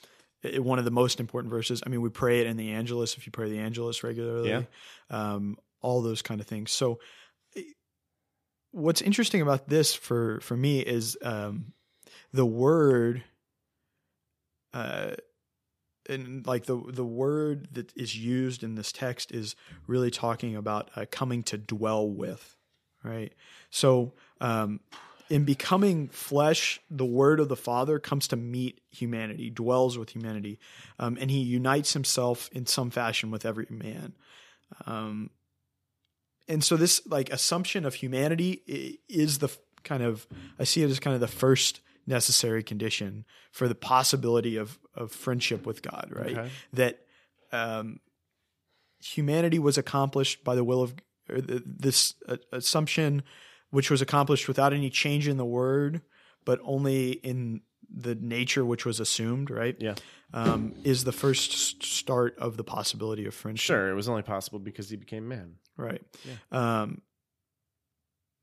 i- 0.44 0.58
one 0.58 0.78
of 0.78 0.84
the 0.84 0.90
most 0.90 1.20
important 1.20 1.50
verses. 1.50 1.82
I 1.84 1.88
mean, 1.88 2.00
we 2.02 2.10
pray 2.10 2.40
it 2.40 2.46
in 2.46 2.56
the 2.56 2.70
Angelus 2.72 3.16
if 3.16 3.26
you 3.26 3.32
pray 3.32 3.48
the 3.50 3.58
Angelus 3.58 4.02
regularly, 4.04 4.50
Yeah. 4.50 4.62
um, 5.10 5.56
all 5.80 6.02
those 6.02 6.22
kind 6.22 6.40
of 6.40 6.46
things. 6.46 6.70
So, 6.70 6.98
what's 8.72 9.00
interesting 9.02 9.40
about 9.42 9.68
this 9.68 9.94
for 9.94 10.40
for 10.40 10.56
me 10.56 10.80
is 10.80 11.16
um, 11.22 11.72
the 12.32 12.46
word. 12.46 13.24
Uh, 14.74 15.12
and 16.08 16.46
like 16.46 16.64
the 16.66 16.80
the 16.88 17.04
word 17.04 17.68
that 17.72 17.92
is 17.96 18.16
used 18.16 18.62
in 18.62 18.74
this 18.74 18.92
text 18.92 19.32
is 19.32 19.56
really 19.86 20.10
talking 20.10 20.56
about 20.56 20.90
uh, 20.96 21.04
coming 21.10 21.42
to 21.44 21.58
dwell 21.58 22.08
with, 22.08 22.56
right? 23.04 23.32
So, 23.70 24.14
um, 24.40 24.80
in 25.30 25.44
becoming 25.44 26.08
flesh, 26.08 26.80
the 26.90 27.04
word 27.04 27.40
of 27.40 27.49
the 27.49 27.56
Father 27.56 27.99
comes 27.99 28.28
to 28.28 28.37
meet 28.37 28.80
humanity, 28.90 29.50
dwells 29.50 29.99
with 29.99 30.11
humanity, 30.11 30.58
um, 30.99 31.18
and 31.20 31.30
he 31.30 31.40
unites 31.40 31.92
himself 31.92 32.49
in 32.52 32.66
some 32.66 32.90
fashion 32.90 33.30
with 33.30 33.44
every 33.44 33.66
man. 33.70 34.14
Um, 34.87 35.30
and 36.49 36.64
so 36.64 36.76
this 36.76 37.06
like 37.06 37.30
assumption 37.30 37.85
of 37.85 37.94
humanity 37.94 38.99
is 39.08 39.38
the 39.38 39.50
kind 39.85 40.02
of 40.02 40.26
I 40.58 40.64
see 40.64 40.82
it 40.82 40.90
as 40.90 40.99
kind 40.99 41.14
of 41.14 41.20
the 41.20 41.28
first 41.28 41.80
necessary 42.06 42.62
condition 42.62 43.25
for 43.52 43.68
the 43.68 43.75
possibility 43.75 44.56
of 44.56 44.78
of 44.94 45.12
friendship 45.12 45.66
with 45.66 45.82
God, 45.82 46.08
right? 46.11 46.38
Okay. 46.38 46.50
That 46.73 47.00
um, 47.52 48.00
humanity 49.02 49.58
was 49.58 49.78
accomplished 49.78 50.42
by 50.42 50.54
the 50.54 50.64
will 50.64 50.82
of 50.82 50.94
this 51.28 52.14
uh, 52.26 52.37
assumption, 52.52 53.23
which 53.70 53.90
was 53.90 54.00
accomplished 54.02 54.48
without 54.48 54.72
any 54.72 54.90
change 54.90 55.28
in 55.28 55.37
the 55.37 55.44
word, 55.44 56.02
but 56.44 56.58
only 56.64 57.12
in 57.12 57.60
the 57.90 58.14
nature 58.14 58.64
which 58.64 58.84
was 58.84 59.00
assumed, 59.00 59.50
right? 59.50 59.76
Yeah. 59.78 59.94
Um, 60.34 60.75
is 60.84 61.04
the 61.04 61.12
first 61.12 61.82
start 61.82 62.37
of 62.38 62.56
the 62.58 62.64
possibility 62.64 63.25
of 63.26 63.34
friendship. 63.34 63.64
Sure, 63.66 63.90
it 63.90 63.94
was 63.94 64.08
only 64.08 64.22
possible 64.22 64.58
because 64.58 64.90
he 64.90 64.96
became 64.96 65.26
man. 65.28 65.54
Right. 65.76 66.02
Um, 66.52 67.00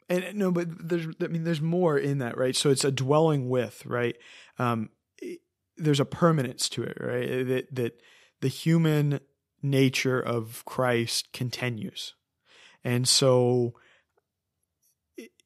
and 0.09 0.35
no, 0.35 0.51
but 0.51 0.67
there's, 0.87 1.07
I 1.21 1.27
mean, 1.27 1.43
there's 1.43 1.61
more 1.61 1.97
in 1.97 2.19
that, 2.19 2.37
right? 2.37 2.55
So 2.55 2.69
it's 2.69 2.83
a 2.83 2.91
dwelling 2.91 3.49
with, 3.49 3.85
right? 3.85 4.15
Um, 4.59 4.89
it- 5.19 5.41
there's 5.77 5.99
a 5.99 6.05
permanence 6.05 6.69
to 6.69 6.83
it, 6.83 6.97
right? 7.01 7.45
That, 7.47 7.75
that 7.75 8.01
the 8.41 8.47
human 8.47 9.19
nature 9.61 10.19
of 10.21 10.63
Christ 10.65 11.33
continues. 11.33 12.13
And 12.83 13.07
so 13.07 13.73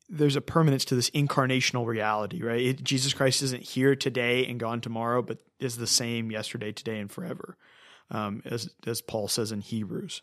there's 0.10 0.36
a 0.36 0.42
permanence 0.42 0.86
to 0.86 0.96
this 0.96 1.10
incarnational 1.12 1.86
reality, 1.86 2.42
right? 2.42 2.62
It, 2.62 2.84
Jesus 2.84 3.14
Christ 3.14 3.42
isn't 3.44 3.64
here 3.64 3.96
today 3.96 4.46
and 4.46 4.60
gone 4.60 4.82
tomorrow, 4.82 5.22
but 5.22 5.40
is 5.60 5.78
the 5.78 5.88
same 5.88 6.32
yesterday, 6.32 6.72
today, 6.72 7.00
and 7.00 7.12
forever, 7.12 7.58
um, 8.10 8.42
as 8.46 8.70
as 8.88 9.02
Paul 9.02 9.28
says 9.28 9.52
in 9.52 9.62
Hebrews. 9.62 10.22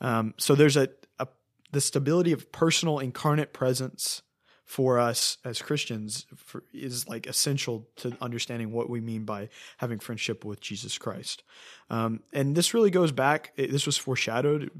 Um, 0.00 0.34
so 0.38 0.54
there's 0.54 0.76
a, 0.76 0.88
a 1.18 1.26
the 1.72 1.80
stability 1.80 2.32
of 2.32 2.52
personal 2.52 2.98
incarnate 2.98 3.52
presence 3.52 4.22
for 4.64 4.98
us 4.98 5.38
as 5.44 5.62
Christians 5.62 6.26
for, 6.36 6.64
is 6.72 7.08
like 7.08 7.26
essential 7.26 7.88
to 7.96 8.16
understanding 8.20 8.72
what 8.72 8.90
we 8.90 9.00
mean 9.00 9.24
by 9.24 9.48
having 9.78 10.00
friendship 10.00 10.44
with 10.44 10.60
Jesus 10.60 10.98
Christ. 10.98 11.44
Um, 11.88 12.20
and 12.32 12.56
this 12.56 12.74
really 12.74 12.90
goes 12.90 13.12
back. 13.12 13.52
This 13.56 13.86
was 13.86 13.96
foreshadowed 13.96 14.70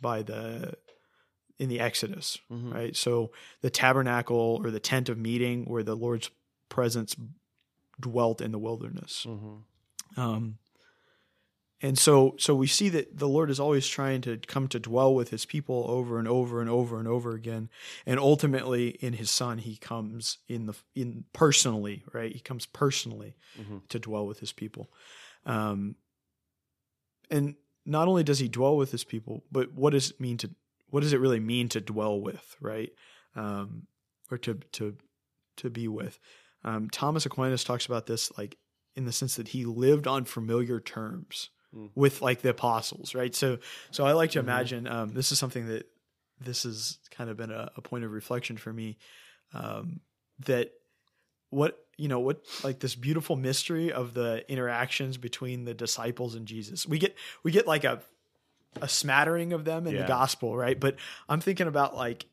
by 0.00 0.22
the 0.22 0.74
in 1.58 1.68
the 1.68 1.80
Exodus, 1.80 2.38
Mhm. 2.50 2.72
right? 2.72 2.96
So 2.96 3.32
the 3.62 3.70
tabernacle 3.70 4.60
or 4.62 4.70
the 4.70 4.80
tent 4.80 5.08
of 5.08 5.18
meeting, 5.18 5.64
where 5.64 5.82
the 5.82 5.96
Lord's 5.96 6.30
presence 6.68 7.16
dwelt 8.00 8.40
in 8.40 8.52
the 8.52 8.58
wilderness. 8.58 9.24
Mm-hmm. 9.28 10.20
Um, 10.20 10.58
and 11.80 11.96
so, 11.98 12.34
so 12.38 12.54
we 12.56 12.66
see 12.66 12.88
that 12.90 13.18
the 13.18 13.28
Lord 13.28 13.50
is 13.50 13.60
always 13.60 13.86
trying 13.86 14.20
to 14.22 14.36
come 14.38 14.66
to 14.68 14.78
dwell 14.80 15.14
with 15.14 15.30
His 15.30 15.44
people 15.46 15.84
over 15.88 16.18
and 16.18 16.26
over 16.28 16.60
and 16.60 16.68
over 16.70 16.98
and 16.98 17.06
over 17.08 17.32
again, 17.34 17.70
and 18.06 18.18
ultimately 18.20 18.90
in 18.90 19.12
His 19.14 19.30
Son, 19.30 19.58
He 19.58 19.76
comes 19.76 20.38
in 20.48 20.66
the 20.66 20.74
in 20.94 21.24
personally, 21.32 22.04
right? 22.12 22.32
He 22.32 22.40
comes 22.40 22.66
personally 22.66 23.34
Mhm. 23.58 23.86
to 23.88 23.98
dwell 23.98 24.26
with 24.26 24.40
His 24.40 24.52
people, 24.52 24.90
um, 25.46 25.96
and 27.30 27.56
not 27.84 28.08
only 28.08 28.22
does 28.24 28.38
He 28.40 28.48
dwell 28.48 28.76
with 28.76 28.90
His 28.92 29.04
people, 29.04 29.44
but 29.50 29.72
what 29.72 29.90
does 29.90 30.10
it 30.10 30.20
mean 30.20 30.36
to 30.38 30.50
what 30.90 31.02
does 31.02 31.12
it 31.12 31.20
really 31.20 31.40
mean 31.40 31.68
to 31.70 31.80
dwell 31.80 32.20
with, 32.20 32.56
right? 32.60 32.90
Um, 33.36 33.86
or 34.30 34.38
to 34.38 34.54
to 34.72 34.96
to 35.56 35.70
be 35.70 35.88
with. 35.88 36.18
Um, 36.64 36.88
Thomas 36.90 37.26
Aquinas 37.26 37.64
talks 37.64 37.86
about 37.86 38.06
this 38.06 38.36
like 38.36 38.56
in 38.96 39.04
the 39.04 39.12
sense 39.12 39.36
that 39.36 39.48
he 39.48 39.64
lived 39.64 40.06
on 40.06 40.24
familiar 40.24 40.80
terms 40.80 41.50
Mm. 41.74 41.90
with 41.94 42.22
like 42.22 42.40
the 42.40 42.48
apostles, 42.48 43.14
right? 43.14 43.34
So, 43.34 43.58
so 43.90 44.06
I 44.06 44.12
like 44.12 44.30
to 44.30 44.38
Mhm. 44.38 44.44
imagine 44.44 44.86
um, 44.86 45.08
this 45.10 45.30
is 45.32 45.38
something 45.38 45.66
that 45.68 45.86
this 46.40 46.62
has 46.62 46.98
kind 47.10 47.28
of 47.28 47.36
been 47.36 47.50
a, 47.50 47.70
a 47.76 47.82
point 47.82 48.04
of 48.04 48.10
reflection 48.10 48.56
for 48.56 48.72
me 48.72 48.96
um, 49.52 50.00
that 50.46 50.72
what 51.50 51.78
you 51.98 52.08
know 52.08 52.20
what 52.20 52.42
like 52.64 52.80
this 52.80 52.94
beautiful 52.94 53.36
mystery 53.36 53.92
of 53.92 54.14
the 54.14 54.50
interactions 54.50 55.18
between 55.18 55.64
the 55.64 55.74
disciples 55.74 56.34
and 56.34 56.46
Jesus. 56.46 56.86
We 56.86 56.98
get 56.98 57.16
we 57.42 57.50
get 57.52 57.66
like 57.66 57.84
a 57.84 58.00
a 58.80 58.88
smattering 58.88 59.52
of 59.52 59.64
them 59.64 59.86
in 59.86 59.94
Yeah. 59.94 60.02
the 60.02 60.08
gospel, 60.08 60.56
right? 60.56 60.78
But 60.78 60.96
I'm 61.28 61.40
thinking 61.40 61.66
about 61.66 61.96
like 61.96 62.26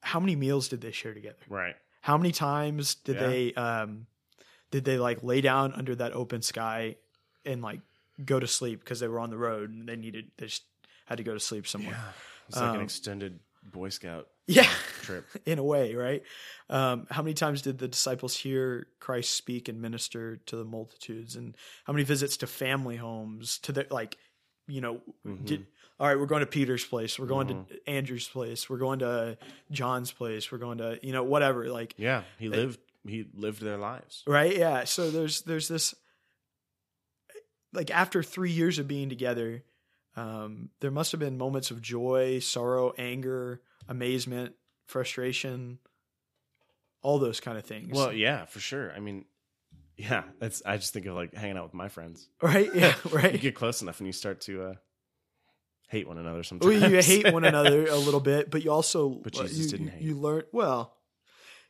how 0.00 0.20
many 0.20 0.36
meals 0.36 0.68
did 0.68 0.80
they 0.80 0.92
share 0.92 1.14
together? 1.14 1.36
Right. 1.48 1.74
How 2.00 2.16
many 2.16 2.32
times 2.32 2.94
did 2.94 3.16
Yeah. 3.16 3.26
they 3.28 3.54
um 3.54 4.06
did 4.70 4.84
they 4.84 4.98
like 4.98 5.22
lay 5.22 5.40
down 5.40 5.72
under 5.72 5.94
that 5.96 6.12
open 6.12 6.42
sky 6.42 6.96
and 7.44 7.62
like 7.62 7.80
go 8.24 8.38
to 8.40 8.46
sleep 8.46 8.80
because 8.80 9.00
they 9.00 9.08
were 9.08 9.20
on 9.20 9.30
the 9.30 9.36
road 9.38 9.70
and 9.70 9.88
they 9.88 9.96
needed 9.96 10.30
they 10.38 10.46
just 10.46 10.64
had 11.06 11.18
to 11.18 11.24
go 11.24 11.34
to 11.34 11.40
sleep 11.40 11.66
somewhere. 11.66 11.94
Yeah. 11.94 12.12
It's 12.48 12.56
like 12.56 12.70
Um, 12.70 12.76
an 12.76 12.82
extended 12.82 13.40
Boy 13.62 13.88
Scout 13.88 14.28
Yeah. 14.46 14.70
trip. 15.02 15.26
In 15.46 15.58
a 15.58 15.64
way, 15.64 15.94
right? 15.96 16.22
Um, 16.70 17.06
how 17.10 17.22
many 17.22 17.34
times 17.34 17.62
did 17.62 17.78
the 17.78 17.88
disciples 17.88 18.36
hear 18.36 18.86
Christ 19.00 19.34
speak 19.34 19.68
and 19.68 19.80
minister 19.82 20.36
to 20.46 20.56
the 20.56 20.64
multitudes? 20.64 21.34
And 21.34 21.56
how 21.84 21.92
many 21.92 22.04
visits 22.04 22.36
to 22.38 22.46
family 22.46 22.96
homes 22.96 23.58
to 23.60 23.72
the 23.72 23.86
like, 23.90 24.16
you 24.68 24.80
know, 24.80 25.00
Mhm. 25.24 25.44
did 25.44 25.66
all 25.98 26.06
right, 26.08 26.18
we're 26.18 26.26
going 26.26 26.40
to 26.40 26.46
Peter's 26.46 26.84
place, 26.84 27.18
we're 27.18 27.26
going 27.26 27.48
to 27.48 27.80
Andrew's 27.90 28.28
place, 28.28 28.68
we're 28.68 28.76
going 28.76 28.98
to 28.98 29.38
John's 29.70 30.12
place, 30.12 30.52
we're 30.52 30.58
going 30.58 30.78
to, 30.78 30.98
you 31.02 31.12
know, 31.12 31.24
whatever. 31.24 31.68
Like 31.70 31.94
Yeah, 31.96 32.24
he 32.38 32.48
lived. 32.48 32.78
He 33.06 33.24
lived 33.34 33.62
their 33.62 33.76
lives. 33.78 34.24
right 34.26 34.56
yeah 34.56 34.82
so 34.84 35.10
there's 35.12 35.42
there's 35.42 35.68
this 35.68 35.94
like 37.72 37.90
after 37.90 38.22
three 38.22 38.50
years 38.50 38.78
of 38.80 38.88
being 38.88 39.08
together 39.08 39.62
um 40.16 40.70
there 40.80 40.90
must 40.90 41.12
have 41.12 41.20
been 41.20 41.36
moments 41.38 41.70
of 41.70 41.80
joy 41.80 42.38
sorrow 42.40 42.92
anger 42.98 43.60
amazement 43.88 44.54
frustration 44.86 45.78
all 47.02 47.18
those 47.20 47.38
kind 47.38 47.56
of 47.58 47.64
things 47.64 47.92
Well, 47.94 48.12
yeah, 48.12 48.46
for 48.46 48.58
sure. 48.58 48.90
I 48.92 48.98
mean, 48.98 49.24
yeah, 49.96 50.24
that's. 50.38 50.62
I 50.64 50.76
just 50.76 50.92
think 50.92 51.06
of 51.06 51.14
like 51.14 51.34
hanging 51.34 51.56
out 51.56 51.64
with 51.64 51.74
my 51.74 51.88
friends. 51.88 52.28
right 52.42 52.70
yeah 52.74 52.94
Right. 53.10 53.32
You 53.32 53.38
get 53.38 53.54
close 53.54 53.82
enough, 53.82 54.00
and 54.00 54.06
you 54.06 54.12
start 54.12 54.40
to 54.42 54.62
uh, 54.62 54.74
hate 55.88 56.06
one 56.08 56.18
another 56.18 56.36
well, 56.38 56.44
sometimes. 56.44 56.82
you 56.82 57.02
hate 57.02 57.32
one 57.32 57.44
another 57.44 57.86
a 57.90 57.96
little 57.96 58.20
bit 58.20 58.50
but 58.50 58.64
you 58.64 58.72
also 58.72 59.08
But 59.08 59.38
uh, 59.38 59.42
Jesus 59.42 59.58
you, 59.66 59.70
didn't 59.70 59.88
hate. 59.88 60.02
you 60.02 60.14
learn 60.16 60.42
well 60.52 60.96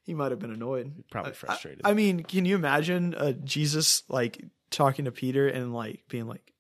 he 0.04 0.14
might 0.14 0.30
have 0.30 0.38
been 0.38 0.52
annoyed 0.52 1.04
Probably 1.10 1.32
frustrated. 1.32 1.82
I, 1.84 1.90
I 1.90 1.94
mean, 1.94 2.22
can 2.22 2.44
you 2.44 2.54
imagine 2.54 3.14
uh, 3.14 3.32
Jesus 3.32 4.04
like 4.08 4.42
talking 4.70 5.06
to 5.06 5.12
Peter 5.12 5.48
and 5.48 5.74
like 5.74 6.04
being 6.08 6.28
like, 6.28 6.52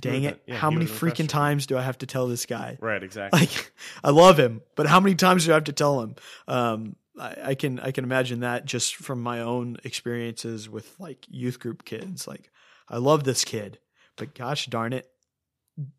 "Dang 0.00 0.22
it! 0.22 0.40
yeah, 0.46 0.56
how 0.56 0.70
many 0.70 0.86
freaking 0.86 1.28
times 1.28 1.66
do 1.66 1.76
I 1.76 1.82
have 1.82 1.98
to 1.98 2.06
tell 2.06 2.28
this 2.28 2.46
guy? 2.46 2.78
right. 2.80 3.02
Exactly. 3.02 3.40
Like, 3.40 3.72
I 4.04 4.10
love 4.10 4.38
him, 4.38 4.62
but 4.76 4.86
how 4.86 5.00
many 5.00 5.16
times 5.16 5.46
do 5.46 5.50
I 5.50 5.54
have 5.54 5.64
to 5.64 5.72
tell 5.72 6.00
him? 6.00 6.14
Um, 6.46 6.96
I, 7.18 7.38
I 7.46 7.54
can 7.54 7.80
I 7.80 7.90
can 7.90 8.04
imagine 8.04 8.40
that 8.40 8.64
just 8.64 8.96
from 8.96 9.22
my 9.22 9.40
own 9.40 9.76
experiences 9.84 10.68
with 10.68 10.94
like 10.98 11.26
youth 11.28 11.58
group 11.58 11.84
kids. 11.84 12.26
Like, 12.26 12.50
I 12.88 12.98
love 12.98 13.24
this 13.24 13.44
kid, 13.44 13.78
but 14.16 14.34
gosh 14.34 14.66
darn 14.66 14.92
it, 14.92 15.10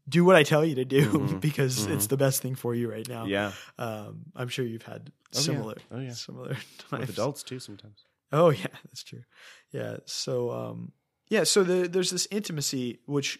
do 0.07 0.25
what 0.25 0.35
I 0.35 0.43
tell 0.43 0.65
you 0.65 0.75
to 0.75 0.85
do 0.85 1.05
Mhm. 1.11 1.39
because 1.49 1.85
it's 1.88 2.05
Mhm. 2.05 2.09
the 2.09 2.17
best 2.17 2.41
thing 2.41 2.55
for 2.55 2.73
you 2.75 2.89
right 2.91 3.07
now. 3.07 3.25
yeah. 3.25 3.51
Um, 3.77 4.25
I'm 4.35 4.47
sure 4.49 4.65
you've 4.65 4.83
had 4.83 5.11
Oh, 5.11 5.38
yeah. 5.38 5.41
similar, 5.41 5.75
Oh, 5.91 5.99
yeah. 5.99 6.11
similar 6.13 6.57
times. 6.89 7.07
With 7.07 7.09
adults 7.11 7.43
too, 7.43 7.59
sometimes. 7.59 8.05
Oh 8.31 8.49
yeah, 8.49 8.67
that's 8.85 9.03
true. 9.03 9.23
Yeah. 9.71 9.97
So 10.05 10.51
um 10.51 10.91
yeah, 11.29 11.43
so 11.43 11.63
the, 11.63 11.88
there's 11.88 12.09
this 12.09 12.27
intimacy 12.31 12.99
which 13.05 13.39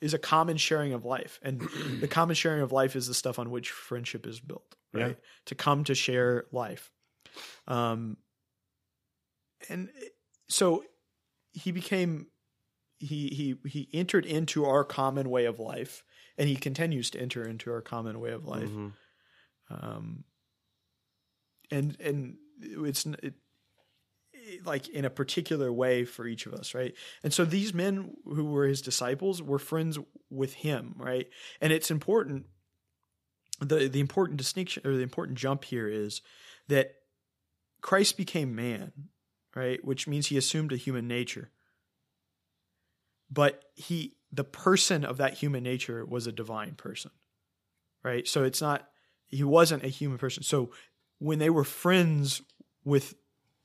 is 0.00 0.14
a 0.14 0.18
common 0.18 0.56
sharing 0.56 0.94
of 0.94 1.04
life, 1.04 1.38
and 1.42 1.60
the 2.00 2.08
common 2.18 2.34
sharing 2.34 2.62
of 2.62 2.72
life 2.72 2.96
is 2.96 3.06
the 3.06 3.14
stuff 3.14 3.38
on 3.38 3.50
which 3.50 3.70
friendship 3.70 4.26
is 4.26 4.40
built, 4.40 4.74
right? 4.94 5.08
Yeah. 5.18 5.24
To 5.46 5.54
come 5.54 5.84
to 5.84 5.94
share 5.94 6.46
life. 6.52 6.90
Um 7.66 8.16
and 9.68 9.90
so 10.48 10.84
he 11.52 11.70
became 11.72 12.26
he 12.98 13.28
he 13.28 13.68
he 13.68 13.88
entered 13.92 14.26
into 14.26 14.64
our 14.64 14.84
common 14.84 15.28
way 15.30 15.44
of 15.46 15.58
life 15.58 16.02
and 16.38 16.48
he 16.48 16.56
continues 16.56 17.10
to 17.10 17.20
enter 17.20 17.46
into 17.46 17.70
our 17.72 17.82
common 17.82 18.20
way 18.20 18.30
of 18.32 18.44
life 18.46 18.68
Mhm. 18.70 18.92
um, 19.70 20.24
and 21.70 21.96
and 22.00 22.36
it's 22.60 23.06
it- 23.06 23.34
like 24.64 24.88
in 24.88 25.04
a 25.04 25.10
particular 25.10 25.70
way 25.72 26.04
for 26.04 26.26
each 26.26 26.46
of 26.46 26.54
us, 26.54 26.72
right? 26.74 26.94
And 27.22 27.32
so 27.32 27.44
these 27.44 27.74
men 27.74 28.16
who 28.24 28.46
were 28.46 28.66
his 28.66 28.80
disciples 28.80 29.42
were 29.42 29.58
friends 29.58 29.98
with 30.30 30.54
him, 30.54 30.94
right? 30.96 31.28
And 31.60 31.72
it's 31.72 31.90
important. 31.90 32.46
the 33.60 33.88
The 33.88 34.00
important 34.00 34.38
distinction 34.38 34.86
or 34.86 34.96
the 34.96 35.02
important 35.02 35.36
jump 35.38 35.64
here 35.64 35.86
is 35.88 36.22
that 36.68 36.94
Christ 37.80 38.16
became 38.16 38.54
man, 38.54 38.92
right? 39.54 39.82
Which 39.84 40.06
means 40.08 40.26
he 40.28 40.36
assumed 40.36 40.72
a 40.72 40.76
human 40.76 41.06
nature, 41.08 41.50
but 43.30 43.64
he 43.74 44.14
the 44.32 44.44
person 44.44 45.04
of 45.04 45.16
that 45.16 45.34
human 45.34 45.62
nature 45.62 46.04
was 46.04 46.26
a 46.26 46.32
divine 46.32 46.74
person, 46.74 47.10
right? 48.04 48.26
So 48.28 48.44
it's 48.44 48.60
not 48.60 48.88
he 49.28 49.44
wasn't 49.44 49.84
a 49.84 49.88
human 49.88 50.18
person. 50.18 50.42
So 50.42 50.70
when 51.18 51.38
they 51.38 51.50
were 51.50 51.64
friends 51.64 52.42
with 52.84 53.14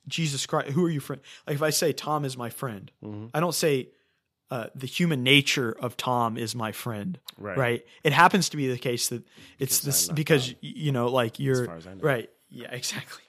Jesus 0.08 0.46
Christ, 0.46 0.70
who 0.70 0.84
are 0.84 0.90
you 0.90 1.00
friend? 1.00 1.20
Like 1.46 1.56
if 1.56 1.62
I 1.62 1.70
say 1.70 1.92
Tom 1.92 2.24
is 2.24 2.36
my 2.36 2.50
friend, 2.50 2.90
Mhm. 3.02 3.30
I 3.34 3.40
don't 3.40 3.54
say 3.54 3.90
uh, 4.48 4.68
the 4.76 4.86
human 4.86 5.24
nature 5.24 5.72
of 5.72 5.96
Tom 5.96 6.36
is 6.36 6.54
my 6.54 6.70
friend, 6.70 7.18
Right. 7.36 7.58
right? 7.58 7.86
It 8.04 8.12
happens 8.12 8.48
to 8.50 8.56
be 8.56 8.68
the 8.68 8.78
case 8.78 9.08
that 9.08 9.24
it's 9.58 9.80
Because 9.80 10.06
this 10.06 10.14
because 10.14 10.46
Tom. 10.50 10.56
you 10.62 10.92
know, 10.92 11.08
like 11.08 11.40
you're 11.40 11.66
far 11.66 11.76
as 11.78 11.86
right. 11.86 12.30
Yeah, 12.56 12.70
exactly. 12.72 13.24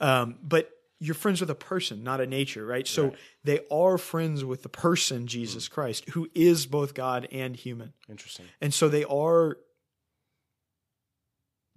Um, 0.00 0.36
but 0.42 0.70
you're 0.98 1.14
friends 1.14 1.40
with 1.40 1.50
a 1.50 1.56
person, 1.56 2.04
not 2.04 2.20
a 2.20 2.26
nature, 2.26 2.64
right? 2.64 2.86
So 2.86 3.14
they 3.42 3.60
are 3.72 3.98
friends 3.98 4.44
with 4.44 4.62
the 4.62 4.68
person 4.68 5.26
Jesus 5.26 5.66
Christ, 5.66 6.08
who 6.10 6.30
is 6.32 6.66
both 6.66 6.94
God 6.94 7.26
and 7.32 7.56
human. 7.56 7.92
Interesting. 8.08 8.46
And 8.60 8.72
so 8.72 8.88
they 8.88 9.02
are 9.04 9.56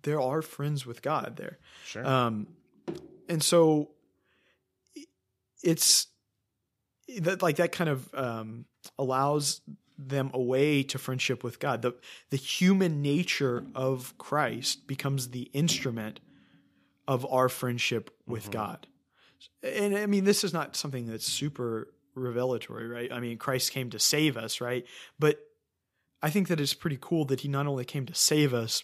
there 0.04 0.22
are 0.22 0.44
friends 0.44 0.86
with 0.86 1.02
God 1.02 1.38
there. 1.38 1.58
Sure. 1.86 2.06
Um, 2.06 2.48
and 3.28 3.42
so 3.42 3.90
it's 5.64 6.06
that 7.18 7.42
like 7.42 7.56
that 7.56 7.72
kind 7.72 7.90
of 7.90 8.14
um, 8.14 8.66
allows 9.00 9.62
them 9.98 10.30
a 10.34 10.40
way 10.40 10.84
to 10.84 11.00
friendship 11.00 11.44
with 11.44 11.60
God. 11.60 11.82
The 11.82 11.94
the 12.30 12.38
human 12.38 13.02
nature 13.02 13.66
of 13.74 14.16
Christ 14.20 14.88
becomes 14.88 15.30
the 15.30 15.50
instrument 15.54 16.20
of 17.08 17.26
our 17.32 17.50
friendship 17.50 18.12
with 18.26 18.52
God. 18.52 18.88
And 19.62 19.96
I 19.98 20.06
mean, 20.06 20.24
this 20.24 20.44
is 20.44 20.54
not 20.54 20.76
something 20.76 21.08
that's 21.08 21.26
super 21.26 21.94
revelatory, 22.16 22.88
right? 22.88 23.12
I 23.12 23.20
mean, 23.20 23.38
Christ 23.38 23.72
came 23.72 23.90
to 23.92 24.00
save 24.00 24.38
us, 24.38 24.62
right? 24.62 24.86
But 25.20 25.40
I 26.22 26.30
think 26.30 26.48
that 26.48 26.60
it's 26.60 26.74
pretty 26.74 26.98
cool 27.00 27.26
that 27.26 27.42
he 27.42 27.48
not 27.48 27.68
only 27.68 27.86
came 27.86 28.06
to 28.08 28.16
save 28.16 28.54
us, 28.54 28.84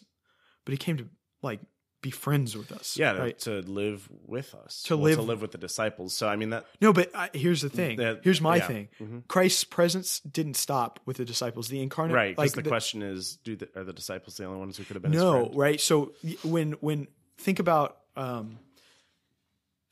but 0.66 0.72
he 0.74 0.78
came 0.78 0.98
to 0.98 1.08
like 1.42 1.60
be 2.02 2.10
friends 2.12 2.58
with 2.58 2.72
us. 2.72 2.98
yeah, 2.98 3.14
to, 3.14 3.20
right. 3.20 3.40
to 3.40 3.60
live 3.62 4.08
with 4.26 4.56
us. 4.56 4.82
To 4.84 4.98
Well, 4.98 5.04
live- 5.06 5.16
to 5.18 5.22
live 5.22 5.42
with 5.42 5.52
the 5.52 5.58
disciples. 5.60 6.16
So 6.16 6.28
I 6.28 6.36
mean 6.36 6.50
that 6.50 6.66
No, 6.82 6.92
but 6.94 7.12
I, 7.16 7.30
here's 7.34 7.62
the 7.62 7.70
thing. 7.70 7.98
That- 7.98 8.22
here's 8.24 8.42
my 8.42 8.56
yeah. 8.58 8.68
thing. 8.68 8.90
Mhm. 9.00 9.28
Christ's 9.28 9.64
presence 9.64 10.20
didn't 10.22 10.56
stop 10.56 11.00
with 11.06 11.18
the 11.18 11.26
disciples. 11.26 11.68
The 11.70 11.80
incarnate, 11.82 12.16
right. 12.16 12.36
Because 12.36 12.50
Like 12.52 12.56
the, 12.56 12.62
the- 12.64 12.70
question 12.70 13.02
is, 13.04 13.38
do 13.44 13.56
the, 13.56 13.70
are 13.76 13.84
the 13.84 13.94
disciples 13.94 14.36
the 14.38 14.46
only 14.46 14.60
ones 14.60 14.78
who 14.78 14.84
could 14.84 14.96
have 14.96 15.04
been? 15.04 15.12
no, 15.12 15.52
right? 15.54 15.80
So 15.80 16.14
when 16.44 16.74
when 16.74 17.08
think 17.38 17.60
about 17.60 17.98
um, 18.16 18.60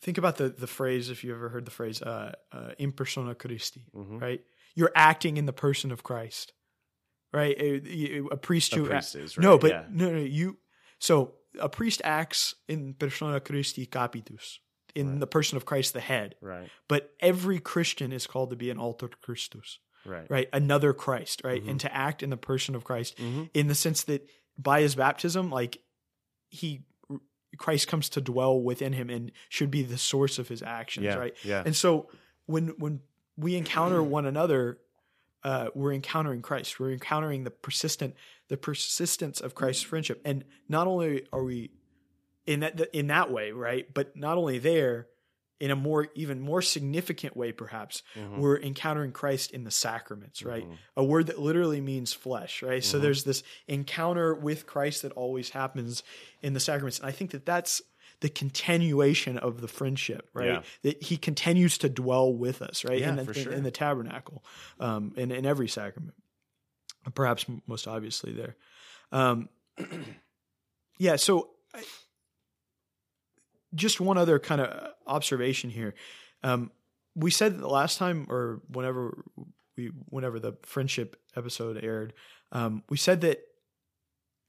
think 0.02 0.18
about 0.18 0.38
the 0.38 0.50
the 0.50 0.68
phrase 0.68 1.10
if 1.10 1.24
you 1.24 1.34
ever 1.34 1.50
heard 1.50 1.66
the 1.66 1.72
phrase 1.72 2.02
uh, 2.02 2.34
uh, 2.52 2.72
"in 2.78 2.92
persona 2.92 3.36
Christi," 3.36 3.86
Mhm. 3.96 4.22
right? 4.22 4.42
You're 4.76 4.92
acting 4.96 5.38
in 5.38 5.46
the 5.46 5.54
person 5.54 5.92
of 5.92 6.04
Christ, 6.04 6.54
right? 7.34 7.56
A, 7.60 7.80
you- 7.90 8.30
a 8.32 8.38
priest 8.38 8.74
A 8.74 8.78
who 8.78 8.86
priest 8.88 9.16
is, 9.16 9.38
right? 9.38 9.44
no, 9.44 9.58
but 9.58 9.72
yeah. 9.72 9.86
no, 9.90 10.12
no, 10.12 10.20
you. 10.20 10.58
So 11.00 11.36
a 11.60 11.68
priest 11.70 12.02
acts 12.04 12.56
in 12.68 12.94
persona 12.94 13.40
Christi 13.40 13.86
capitis, 13.88 14.60
in 14.96 15.12
Right. 15.12 15.20
the 15.20 15.28
person 15.28 15.58
of 15.58 15.66
Christ, 15.66 15.94
the 15.94 16.00
head. 16.02 16.36
right, 16.42 16.70
But 16.88 17.16
every 17.20 17.60
Christian 17.60 18.12
is 18.12 18.28
called 18.28 18.52
to 18.52 18.56
be 18.56 18.70
an 18.70 18.78
alter 18.78 19.08
Christus, 19.08 19.80
right, 20.06 20.30
right? 20.30 20.50
Another 20.54 20.94
Christ, 20.94 21.42
right? 21.44 21.64
Mhm. 21.64 21.70
And 21.72 21.80
to 21.82 21.94
act 21.94 22.22
in 22.24 22.30
the 22.30 22.38
person 22.38 22.76
of 22.76 22.84
Christ 22.84 23.18
Mhm. 23.18 23.50
in 23.54 23.68
the 23.68 23.76
sense 23.76 24.04
that 24.04 24.28
by 24.58 24.82
his 24.82 24.96
baptism, 24.96 25.50
like 25.50 25.82
he 26.50 26.84
Christ 27.58 27.88
comes 27.88 28.10
to 28.10 28.22
dwell 28.22 28.60
within 28.60 28.94
him 28.94 29.10
and 29.10 29.32
should 29.50 29.72
be 29.72 29.82
the 29.82 29.98
source 29.98 30.40
of 30.40 30.48
his 30.48 30.62
actions, 30.62 31.06
Yeah, 31.06 31.16
right? 31.16 31.34
yeah. 31.44 31.64
And 31.66 31.76
so 31.76 32.08
when 32.46 32.70
when 32.78 33.02
we 33.38 33.56
encounter 33.56 34.04
one 34.04 34.26
another, 34.26 34.78
uh, 35.44 35.70
we're 35.74 35.94
encountering 35.94 36.42
Christ. 36.42 36.80
We're 36.80 36.92
encountering 36.92 37.44
the 37.44 37.52
persistent 37.52 38.16
the 38.50 38.58
persistence 38.58 39.40
of 39.40 39.56
Christ's 39.56 39.84
friendship. 39.84 40.22
And 40.26 40.44
not 40.68 40.88
only 40.88 41.28
are 41.32 41.44
we 41.44 41.72
in 42.46 42.62
that 42.62 42.80
in 42.94 43.08
that 43.08 43.32
way, 43.32 43.52
right? 43.52 43.92
But 43.94 44.16
not 44.16 44.38
only 44.38 44.60
there, 44.60 45.08
in 45.60 45.72
a 45.72 45.76
more 45.76 46.08
even 46.16 46.40
more 46.40 46.62
significant 46.62 47.36
way, 47.36 47.52
perhaps, 47.52 48.02
Mhm. 48.16 48.38
we're 48.38 48.58
encountering 48.60 49.12
Christ 49.12 49.52
in 49.52 49.64
the 49.66 49.72
sacraments, 49.72 50.42
right? 50.44 50.66
Mhm. 50.68 50.78
A 50.96 51.04
word 51.04 51.28
that 51.28 51.40
literally 51.40 51.82
means 51.82 52.14
flesh, 52.14 52.64
right? 52.64 52.84
So 52.84 52.98
Mhm. 52.98 53.02
there's 53.02 53.24
this 53.26 53.44
encounter 53.68 54.34
with 54.34 54.66
Christ 54.66 55.02
that 55.02 55.12
always 55.14 55.50
happens 55.50 56.02
in 56.42 56.54
the 56.54 56.60
sacraments, 56.60 57.00
and 57.00 57.08
I 57.08 57.12
think 57.12 57.32
that 57.32 57.46
that's 57.46 57.82
the 58.22 58.30
continuation 58.30 59.38
of 59.38 59.62
the 59.62 59.68
friendship, 59.68 60.30
right? 60.34 60.48
Yeah. 60.48 60.64
That 60.84 61.04
He 61.04 61.16
continues 61.18 61.78
to 61.80 61.90
dwell 61.90 62.34
with 62.34 62.62
us, 62.62 62.84
right? 62.84 63.00
Yeah, 63.00 63.10
in, 63.10 63.16
the, 63.18 63.26
for 63.26 63.34
sure. 63.34 63.54
in 63.54 63.64
the 63.64 63.72
tabernacle, 63.72 64.44
um, 64.80 65.14
in 65.16 65.32
in 65.32 65.46
every 65.46 65.68
sacrament, 65.68 66.16
perhaps 67.16 67.46
most 67.68 67.88
obviously 67.88 68.34
there. 68.34 68.56
Um, 69.12 69.50
yeah. 70.98 71.16
So. 71.18 71.52
I, 71.74 71.84
just 73.74 74.00
one 74.02 74.18
other 74.18 74.40
kind 74.40 74.62
of 74.62 74.92
observation 75.08 75.70
here. 75.70 75.94
Um, 76.44 76.72
we 77.16 77.32
said 77.32 77.60
the 77.60 77.68
last 77.68 77.98
time, 77.98 78.28
or 78.30 78.62
whenever 78.68 79.24
we, 79.78 79.92
whenever 80.08 80.40
the 80.40 80.54
friendship 80.64 81.16
episode 81.36 81.84
aired, 81.84 82.14
um, 82.52 82.84
we 82.90 82.98
said 82.98 83.22
that 83.22 83.40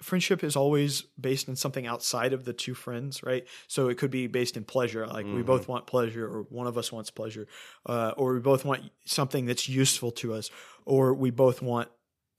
friendship 0.01 0.43
is 0.43 0.57
always 0.57 1.03
based 1.21 1.49
on 1.49 1.57
something 1.57 1.87
outside 1.87 2.33
of 2.33 2.45
the 2.47 2.55
two 2.55 2.73
friends, 2.75 3.23
right? 3.23 3.47
So 3.67 3.89
it 3.89 3.99
could 3.99 4.11
be 4.11 4.27
based 4.29 4.57
in 4.57 4.65
pleasure, 4.65 5.07
like 5.07 5.27
we 5.27 5.43
Mhm. 5.43 5.47
both 5.47 5.69
want 5.69 5.87
pleasure, 5.87 6.27
or 6.27 6.43
one 6.45 6.67
of 6.67 6.79
us 6.79 6.91
wants 6.91 7.11
pleasure, 7.11 7.47
uh, 7.85 8.15
or 8.17 8.33
we 8.33 8.41
both 8.41 8.65
want 8.65 8.91
something 9.05 9.45
that's 9.45 9.69
useful 9.69 10.11
to 10.13 10.33
us, 10.33 10.51
or 10.87 11.13
we 11.13 11.31
both 11.31 11.61
want 11.61 11.91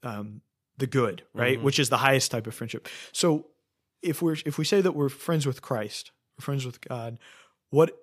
um, 0.04 0.42
the 0.78 0.86
good, 0.88 1.22
right? 1.32 1.60
Mhm. 1.60 1.62
Which 1.62 1.78
is 1.78 1.88
the 1.88 1.98
highest 1.98 2.32
type 2.32 2.48
of 2.48 2.54
friendship. 2.56 2.88
So 3.12 3.46
if 4.02 4.20
we're 4.20 4.36
if 4.44 4.58
we 4.58 4.64
say 4.64 4.80
that 4.80 4.96
we're 4.96 5.08
friends 5.08 5.46
with 5.46 5.62
Christ, 5.62 6.10
friends 6.40 6.64
with 6.66 6.80
God, 6.80 7.18
what 7.70 7.96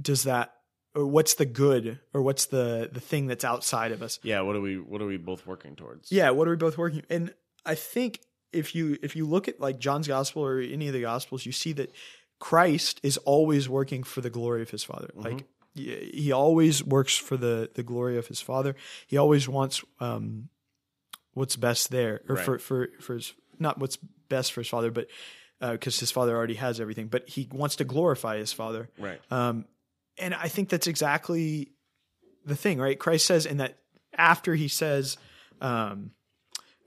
does 0.00 0.24
that 0.24 0.54
or 0.94 1.06
what's 1.06 1.34
the 1.34 1.46
good 1.46 2.00
or 2.12 2.22
what's 2.22 2.46
the 2.46 2.88
the 2.92 3.00
thing 3.00 3.26
that's 3.26 3.44
outside 3.44 3.92
of 3.92 4.02
us? 4.02 4.18
Yeah. 4.22 4.40
What 4.40 4.56
are 4.56 4.60
we? 4.60 4.76
What 4.78 5.00
are 5.00 5.06
we 5.06 5.16
both 5.16 5.46
working 5.46 5.76
towards? 5.76 6.10
Yeah, 6.10 6.30
what 6.30 6.48
are 6.48 6.52
we 6.52 6.56
both 6.56 6.78
working? 6.78 7.02
And 7.10 7.34
I 7.64 7.74
think 7.74 8.20
if 8.52 8.74
you 8.74 8.98
if 9.02 9.14
you 9.14 9.26
look 9.26 9.48
at 9.48 9.60
like 9.60 9.78
John's 9.78 10.08
gospel 10.08 10.44
or 10.44 10.60
any 10.60 10.88
of 10.88 10.92
the 10.92 11.02
gospels, 11.02 11.46
you 11.46 11.52
see 11.52 11.72
that 11.74 11.92
Christ 12.38 13.00
is 13.02 13.16
always 13.18 13.68
working 13.68 14.02
for 14.02 14.20
the 14.20 14.30
glory 14.30 14.62
of 14.62 14.70
his 14.70 14.82
Father. 14.82 15.10
Like 15.14 15.44
he 15.74 16.10
he 16.12 16.32
always 16.32 16.82
works 16.82 17.16
for 17.16 17.36
the 17.36 17.70
the 17.74 17.82
glory 17.82 18.18
of 18.18 18.26
his 18.26 18.40
Father. 18.40 18.74
He 19.06 19.16
always 19.16 19.48
wants 19.48 19.84
um 20.00 20.48
what's 21.34 21.54
best 21.56 21.90
there 21.90 22.22
or 22.28 22.34
Right. 22.36 22.44
for 22.44 22.58
for 22.58 22.88
for 23.00 23.14
his 23.14 23.34
not 23.58 23.78
what's 23.78 23.96
best 24.28 24.52
for 24.52 24.62
his 24.62 24.68
Father, 24.68 24.90
but 24.90 25.06
because 25.60 26.00
his 26.00 26.10
Father 26.10 26.36
already 26.36 26.54
has 26.54 26.80
everything, 26.80 27.08
but 27.08 27.28
he 27.28 27.48
wants 27.52 27.76
to 27.76 27.84
glorify 27.84 28.38
his 28.38 28.52
Father. 28.52 28.88
Right. 28.98 29.20
Um, 29.30 29.66
and 30.18 30.34
I 30.34 30.48
think 30.48 30.68
that's 30.68 30.86
exactly 30.86 31.72
the 32.44 32.56
thing, 32.56 32.78
right? 32.78 32.98
Christ 32.98 33.26
says 33.26 33.46
in 33.46 33.58
that 33.58 33.78
after 34.16 34.54
he 34.54 34.68
says, 34.68 35.16
um, 35.60 36.12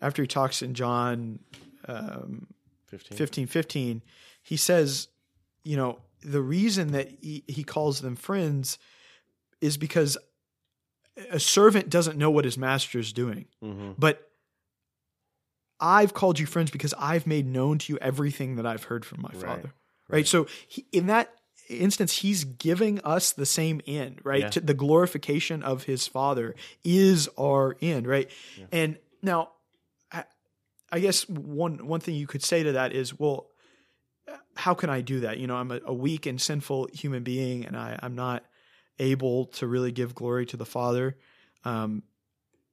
after 0.01 0.21
he 0.21 0.27
talks 0.27 0.62
in 0.62 0.73
John 0.73 1.39
um, 1.88 2.47
Fifteen. 2.88 3.17
15, 3.17 3.47
15, 3.47 4.01
he 4.43 4.57
says, 4.57 5.07
you 5.63 5.77
know, 5.77 5.99
the 6.21 6.41
reason 6.41 6.91
that 6.91 7.09
he, 7.21 7.43
he 7.47 7.63
calls 7.63 8.01
them 8.01 8.15
friends 8.15 8.77
is 9.62 9.77
because 9.77 10.17
a 11.31 11.39
servant 11.39 11.89
doesn't 11.89 12.17
know 12.17 12.29
what 12.29 12.45
his 12.45 12.57
master 12.57 12.99
is 12.99 13.13
doing. 13.13 13.45
Mm-hmm. 13.63 13.93
But 13.97 14.29
I've 15.79 16.13
called 16.13 16.39
you 16.39 16.45
friends 16.45 16.71
because 16.71 16.93
I've 16.97 17.27
made 17.27 17.45
known 17.45 17.77
to 17.79 17.93
you 17.93 17.99
everything 17.99 18.55
that 18.55 18.65
I've 18.65 18.83
heard 18.86 19.05
from 19.05 19.21
my 19.21 19.29
Right. 19.33 19.41
Father. 19.41 19.73
Right. 20.09 20.27
So 20.27 20.47
he, 20.67 20.86
in 20.91 21.07
that 21.07 21.33
instance, 21.69 22.17
he's 22.17 22.43
giving 22.43 22.99
us 23.01 23.31
the 23.31 23.45
same 23.45 23.81
end, 23.88 24.19
right? 24.23 24.41
Yeah. 24.41 24.49
To 24.49 24.59
the 24.59 24.73
glorification 24.73 25.63
of 25.63 25.83
his 25.83 26.07
Father 26.07 26.55
is 26.83 27.29
our 27.38 27.75
end, 27.81 28.05
right? 28.05 28.29
Yeah. 28.57 28.65
And 28.71 28.97
now, 29.21 29.51
I, 30.12 30.25
I 30.91 30.99
guess 30.99 31.27
one 31.27 31.88
one 31.88 31.99
thing 31.99 32.15
you 32.15 32.27
could 32.27 32.43
say 32.43 32.63
to 32.63 32.73
that 32.73 32.93
is, 32.93 33.17
well, 33.17 33.47
how 34.55 34.73
can 34.73 34.89
I 34.89 35.01
do 35.01 35.21
that? 35.21 35.38
You 35.38 35.47
know, 35.47 35.55
I'm 35.55 35.71
a, 35.71 35.79
a 35.86 35.93
weak 35.93 36.25
and 36.25 36.39
sinful 36.39 36.89
human 36.93 37.23
being, 37.23 37.65
and 37.65 37.75
I, 37.75 37.97
I'm 38.01 38.15
not 38.15 38.43
able 38.99 39.45
to 39.45 39.67
really 39.67 39.91
give 39.91 40.13
glory 40.13 40.45
to 40.47 40.57
the 40.57 40.65
Father. 40.65 41.17
Um, 41.65 42.03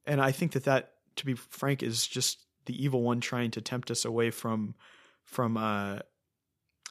and 0.04 0.20
I 0.20 0.32
think 0.32 0.52
that 0.52 0.64
that, 0.64 0.92
to 1.16 1.26
be 1.26 1.34
frank, 1.34 1.82
is 1.82 2.06
just 2.06 2.44
the 2.66 2.82
evil 2.84 3.02
one 3.02 3.20
trying 3.20 3.50
to 3.52 3.60
tempt 3.60 3.90
us 3.90 4.04
away 4.04 4.30
from 4.30 4.74
from. 5.24 5.56
Uh, 5.56 6.00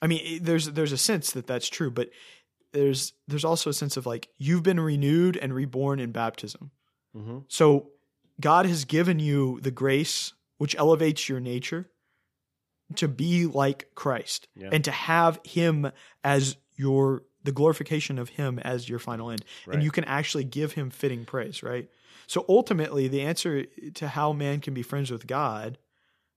I 0.01 0.07
mean, 0.07 0.43
there's 0.43 0.65
there's 0.67 0.91
a 0.91 0.97
sense 0.97 1.31
that 1.31 1.47
that's 1.47 1.67
true, 1.69 1.91
but 1.91 2.09
there's 2.71 3.13
there's 3.27 3.45
also 3.45 3.69
a 3.69 3.73
sense 3.73 3.97
of 3.97 4.05
like 4.05 4.29
you've 4.37 4.63
been 4.63 4.79
renewed 4.79 5.37
and 5.37 5.53
reborn 5.53 5.99
in 5.99 6.11
baptism. 6.11 6.71
Mm-hmm. 7.15 7.39
So 7.47 7.89
God 8.39 8.65
has 8.65 8.85
given 8.85 9.19
you 9.19 9.59
the 9.61 9.71
grace 9.71 10.33
which 10.57 10.75
elevates 10.75 11.27
your 11.29 11.39
nature 11.39 11.89
to 12.95 13.07
be 13.07 13.45
like 13.45 13.89
Christ 13.95 14.47
Yeah. 14.55 14.69
and 14.71 14.83
to 14.85 14.91
have 14.91 15.39
him 15.43 15.91
as 16.23 16.57
your 16.75 17.23
the 17.43 17.51
glorification 17.51 18.19
of 18.19 18.29
him 18.29 18.59
as 18.59 18.89
your 18.89 18.99
final 18.99 19.31
end. 19.31 19.43
Right. 19.65 19.75
And 19.75 19.83
you 19.83 19.91
can 19.91 20.03
actually 20.03 20.43
give 20.43 20.73
him 20.73 20.89
fitting 20.89 21.25
praise, 21.25 21.63
right? 21.63 21.89
So 22.27 22.45
ultimately 22.47 23.07
the 23.07 23.21
answer 23.21 23.65
to 23.95 24.07
how 24.07 24.33
man 24.33 24.59
can 24.59 24.73
be 24.73 24.83
friends 24.83 25.09
with 25.11 25.25
God 25.25 25.77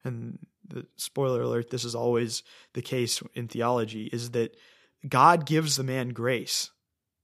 and 0.04 0.38
the 0.66 0.86
spoiler 0.96 1.42
alert 1.42 1.70
this 1.70 1.84
is 1.84 1.94
always 1.94 2.42
the 2.72 2.82
case 2.82 3.22
in 3.34 3.48
theology 3.48 4.06
is 4.06 4.30
that 4.30 4.56
God 5.06 5.44
gives 5.44 5.76
the 5.76 5.84
man 5.84 6.10
grace 6.10 6.70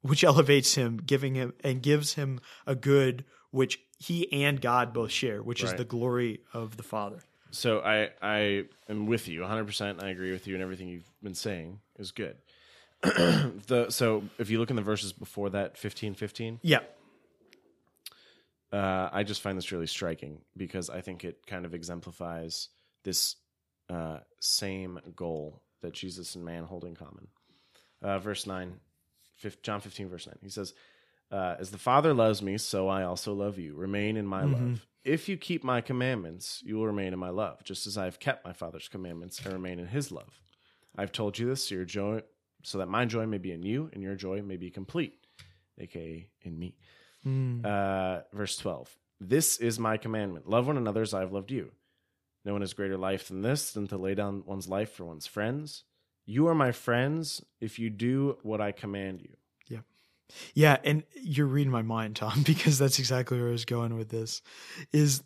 which 0.03 0.25
elevates 0.33 0.75
him 0.75 0.99
giving 0.99 1.35
him 1.35 1.55
and 1.65 1.83
gives 1.83 2.15
him 2.15 2.41
a 2.67 2.75
good 2.75 3.25
which 3.51 3.81
he 3.99 4.31
and 4.45 4.61
God 4.61 4.93
both 4.93 5.11
share 5.11 5.43
which 5.43 5.63
is 5.63 5.73
the 5.75 5.85
glory 5.85 6.41
of 6.53 6.77
the 6.77 6.83
Father. 6.83 7.21
So 7.51 7.81
I 7.81 8.11
I 8.21 8.65
am 8.89 9.07
with 9.07 9.29
you 9.29 9.41
100. 9.41 9.67
percent 9.67 10.03
I 10.03 10.11
agree 10.11 10.33
with 10.33 10.47
you, 10.47 10.55
and 10.55 10.63
everything 10.63 10.89
you've 10.89 11.11
been 11.23 11.35
saying 11.35 11.81
is 11.99 12.13
good. 12.13 12.37
the 13.03 13.87
so 13.91 14.25
if 14.39 14.51
you 14.51 14.59
look 14.59 14.71
in 14.71 14.77
the 14.77 14.83
verses 14.83 15.13
before 15.13 15.51
that, 15.51 15.77
fifteen, 15.79 16.15
fifteen, 16.15 16.59
Yeah. 16.63 16.81
uh, 18.73 19.09
I 19.13 19.23
just 19.23 19.41
find 19.41 19.57
this 19.57 19.73
really 19.73 19.87
striking 19.87 20.41
because 20.57 20.91
I 20.91 21.01
think 21.01 21.25
it 21.25 21.47
kind 21.47 21.65
of 21.65 21.75
exemplifies 21.75 22.69
this 23.05 23.37
uh, 23.89 24.19
same 24.41 24.99
goal 25.17 25.63
that 25.81 25.95
Jesus 25.95 26.35
and 26.35 26.45
man 26.45 26.65
hold 26.65 26.85
in 26.85 26.95
common. 26.95 27.29
Uh, 28.03 28.19
verse 28.19 28.47
9, 28.47 28.75
fif- 29.37 29.63
John 29.63 29.81
15, 29.81 30.09
verse 30.09 30.27
9. 30.27 30.37
He 30.43 30.51
says, 30.51 30.75
uh, 31.33 31.55
As 31.59 31.71
the 31.71 31.79
Father 31.79 32.13
loves 32.13 32.43
me, 32.43 32.59
so 32.59 32.89
I 32.89 33.05
also 33.05 33.33
love 33.33 33.59
you. 33.59 33.75
Remain 33.75 34.17
in 34.17 34.27
my 34.27 34.43
love. 34.45 34.87
If 35.05 35.29
you 35.29 35.37
keep 35.37 35.65
my 35.65 35.81
commandments, 35.81 36.63
you 36.67 36.77
will 36.77 36.87
remain 36.87 37.13
in 37.13 37.19
my 37.19 37.31
love, 37.31 37.65
just 37.65 37.87
as 37.87 37.97
I 37.97 38.05
have 38.05 38.21
kept 38.21 38.45
my 38.45 38.53
Father's 38.53 38.89
commandments 38.89 39.41
and 39.45 39.53
remain 39.55 39.79
in 39.79 39.87
his 39.87 40.13
love. 40.13 40.41
I've 40.97 41.13
told 41.13 41.39
you 41.39 41.47
this 41.47 41.69
so 41.69 41.77
your 41.77 41.85
joy, 41.85 42.23
so 42.69 42.79
that 42.79 42.89
my 42.89 43.05
joy 43.05 43.27
may 43.27 43.39
be 43.39 43.53
in 43.53 43.63
you 43.63 43.91
and 43.93 44.03
your 44.03 44.15
joy 44.15 44.43
may 44.43 44.57
be 44.57 44.71
complete, 44.71 45.15
aka 45.79 46.29
in 46.43 46.59
me. 46.59 46.77
Uh, 47.65 48.21
verse 48.33 48.57
12. 48.57 48.97
This 49.21 49.57
is 49.59 49.79
my 49.79 49.97
commandment 49.97 50.49
love 50.49 50.67
one 50.67 50.77
another 50.77 51.03
as 51.03 51.15
I 51.15 51.21
have 51.21 51.33
loved 51.33 51.51
you. 51.51 51.73
No 52.45 52.53
one 52.53 52.63
has 52.63 52.73
greater 52.73 52.97
life 52.97 53.29
than 53.29 53.43
this, 53.43 53.73
than 53.73 53.89
to 53.89 53.97
lay 53.97 54.15
down 54.15 54.45
one's 54.47 54.69
life 54.69 54.93
for 54.93 55.05
one's 55.05 55.27
friends. 55.27 55.85
You 56.25 56.47
are 56.49 56.55
my 56.55 56.73
friends 56.73 57.43
if 57.61 57.79
you 57.79 57.91
do 57.91 58.39
what 58.43 58.61
I 58.61 58.73
command 58.73 59.23
you. 59.23 59.37
Yeah. 59.67 59.81
Yeah, 60.55 60.77
and 60.85 61.03
you're 61.15 61.47
reading 61.47 61.73
my 61.73 61.83
mind, 61.83 62.17
Tom, 62.17 62.43
because 62.47 62.79
that's 62.79 62.99
exactly 62.99 63.39
where 63.39 63.49
I 63.49 63.53
was 63.53 63.65
going 63.65 63.97
with 63.97 64.11
this. 64.11 64.43
Is 64.93 65.23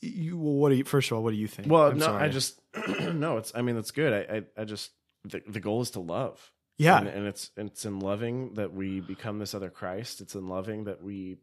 you? 0.00 0.38
Well, 0.38 0.54
what 0.54 0.70
do 0.70 0.76
you? 0.76 0.84
First 0.84 1.10
of 1.10 1.16
all, 1.16 1.24
what 1.24 1.32
do 1.32 1.36
you 1.36 1.48
think? 1.48 1.70
Well, 1.70 1.88
I'm 1.88 1.98
no, 1.98 2.06
sorry. 2.06 2.24
I 2.24 2.28
just, 2.28 2.60
no, 3.00 3.36
it's, 3.36 3.52
I 3.54 3.62
mean, 3.62 3.74
that's 3.74 3.90
good. 3.90 4.12
I, 4.12 4.36
I, 4.36 4.62
I 4.62 4.64
just, 4.64 4.90
the, 5.30 5.42
the 5.46 5.60
goal 5.60 5.82
is 5.82 5.90
to 5.92 6.00
love. 6.00 6.50
yeah, 6.78 6.98
And, 6.98 7.08
and 7.08 7.26
it's, 7.26 7.50
it's 7.56 7.84
in 7.84 8.00
loving 8.00 8.54
that 8.54 8.72
we 8.72 9.00
become 9.00 9.38
this 9.38 9.54
other 9.54 9.70
Christ. 9.70 10.20
It's 10.20 10.34
in 10.34 10.48
loving 10.48 10.84
that 10.84 11.02
we 11.02 11.36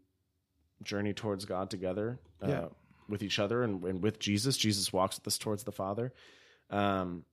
journey 0.84 1.13
towards 1.13 1.46
God 1.46 1.69
together 1.69 2.19
uh, 2.43 2.48
Yeah. 2.48 2.65
with 3.08 3.24
each 3.24 3.39
other 3.39 3.63
and, 3.63 3.84
and 3.84 4.04
with 4.04 4.19
Jesus. 4.19 4.58
Jesus 4.58 4.91
walks 4.93 5.17
with 5.17 5.28
us 5.28 5.38
towards 5.38 5.63
the 5.63 5.72
Father. 5.72 6.13
Um, 6.69 7.24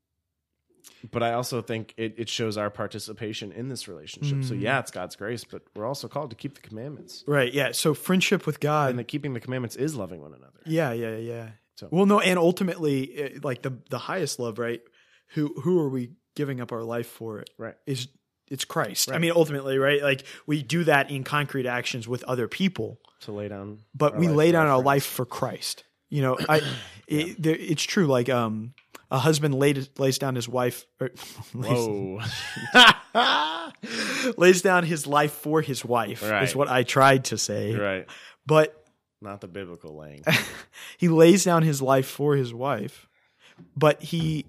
but 1.11 1.23
I 1.23 1.35
also 1.35 1.61
think 1.63 1.93
it, 1.99 2.15
it 2.17 2.29
shows 2.29 2.57
our 2.57 2.71
participation 2.71 3.53
in 3.53 3.69
this 3.69 3.87
relationship. 3.87 4.45
So 4.45 4.55
Mm. 4.55 4.63
yeah, 4.63 4.79
it's 4.81 4.91
God's 4.91 5.15
grace, 5.17 5.45
but 5.45 5.63
we're 5.77 5.87
also 5.87 6.09
called 6.09 6.31
to 6.31 6.37
keep 6.37 6.55
the 6.55 6.61
commandments. 6.63 7.23
right. 7.27 7.53
Yeah. 7.53 7.73
So 7.73 7.93
friendship 7.95 8.47
with 8.47 8.61
God. 8.61 8.91
And 8.91 8.99
that 8.99 9.09
keeping 9.09 9.35
the 9.35 9.41
commandments 9.41 9.77
is 9.77 9.95
loving 9.95 10.21
one 10.23 10.33
another. 10.33 10.61
yeah, 10.67 10.93
yeah, 10.93 11.17
yeah. 11.17 11.49
So- 11.77 11.89
Well, 11.91 12.07
no, 12.07 12.21
and 12.21 12.39
ultimately, 12.39 13.15
eh, 13.15 13.39
like 13.43 13.63
the 13.63 13.79
the 13.91 13.99
highest 13.99 14.39
love, 14.39 14.59
right? 14.59 14.81
Who 15.35 15.55
who 15.63 15.79
are 15.81 15.89
we 15.89 16.11
giving 16.37 16.61
up 16.61 16.73
our 16.73 16.83
life 16.83 17.07
for? 17.07 17.41
It 17.41 17.51
Right. 17.59 17.75
is 17.87 18.09
it's 18.49 18.65
Christ. 18.65 19.13
I 19.13 19.19
mean, 19.19 19.31
ultimately, 19.35 19.79
right? 19.79 20.03
Like 20.03 20.25
we 20.47 20.63
do 20.63 20.83
that 20.85 21.11
in 21.11 21.23
concrete 21.23 21.67
actions 21.67 22.09
with 22.09 22.25
other 22.25 22.49
people, 22.49 22.99
To 23.21 23.33
lay 23.33 23.47
down. 23.49 23.79
but 23.95 24.17
we 24.17 24.27
lay 24.29 24.51
down 24.51 24.67
our 24.67 24.79
friends. 24.79 24.87
life 24.87 25.05
for 25.07 25.25
Christ. 25.25 25.85
You 26.09 26.23
know, 26.23 26.39
I 26.49 26.61
it, 27.07 27.41
there, 27.41 27.55
it's 27.57 27.85
true. 27.85 28.07
Like 28.09 28.29
um, 28.29 28.75
a 29.09 29.19
husband 29.21 29.55
laid, 29.55 29.89
lays 30.01 30.19
down 30.19 30.35
his 30.35 30.49
wife. 30.49 30.85
Or, 31.01 31.11
lays, 31.55 31.87
Whoa. 31.87 32.21
lays 34.37 34.63
down 34.63 34.85
his 34.85 35.07
life 35.07 35.33
for 35.33 35.63
his 35.63 35.85
wife. 35.85 36.23
Is 36.43 36.57
what 36.57 36.69
I 36.69 36.83
tried 36.83 37.27
to 37.27 37.39
say. 37.39 37.75
right. 37.77 38.07
But 38.47 38.75
Not 39.21 39.41
the 39.41 39.49
biblical 39.49 39.97
laying. 39.97 40.25
he 40.99 41.09
lays 41.09 41.45
down 41.45 41.63
his 41.63 41.81
life 41.81 42.07
for 42.09 42.35
his 42.37 42.53
wife. 42.53 43.07
But 43.77 44.03
he, 44.03 44.47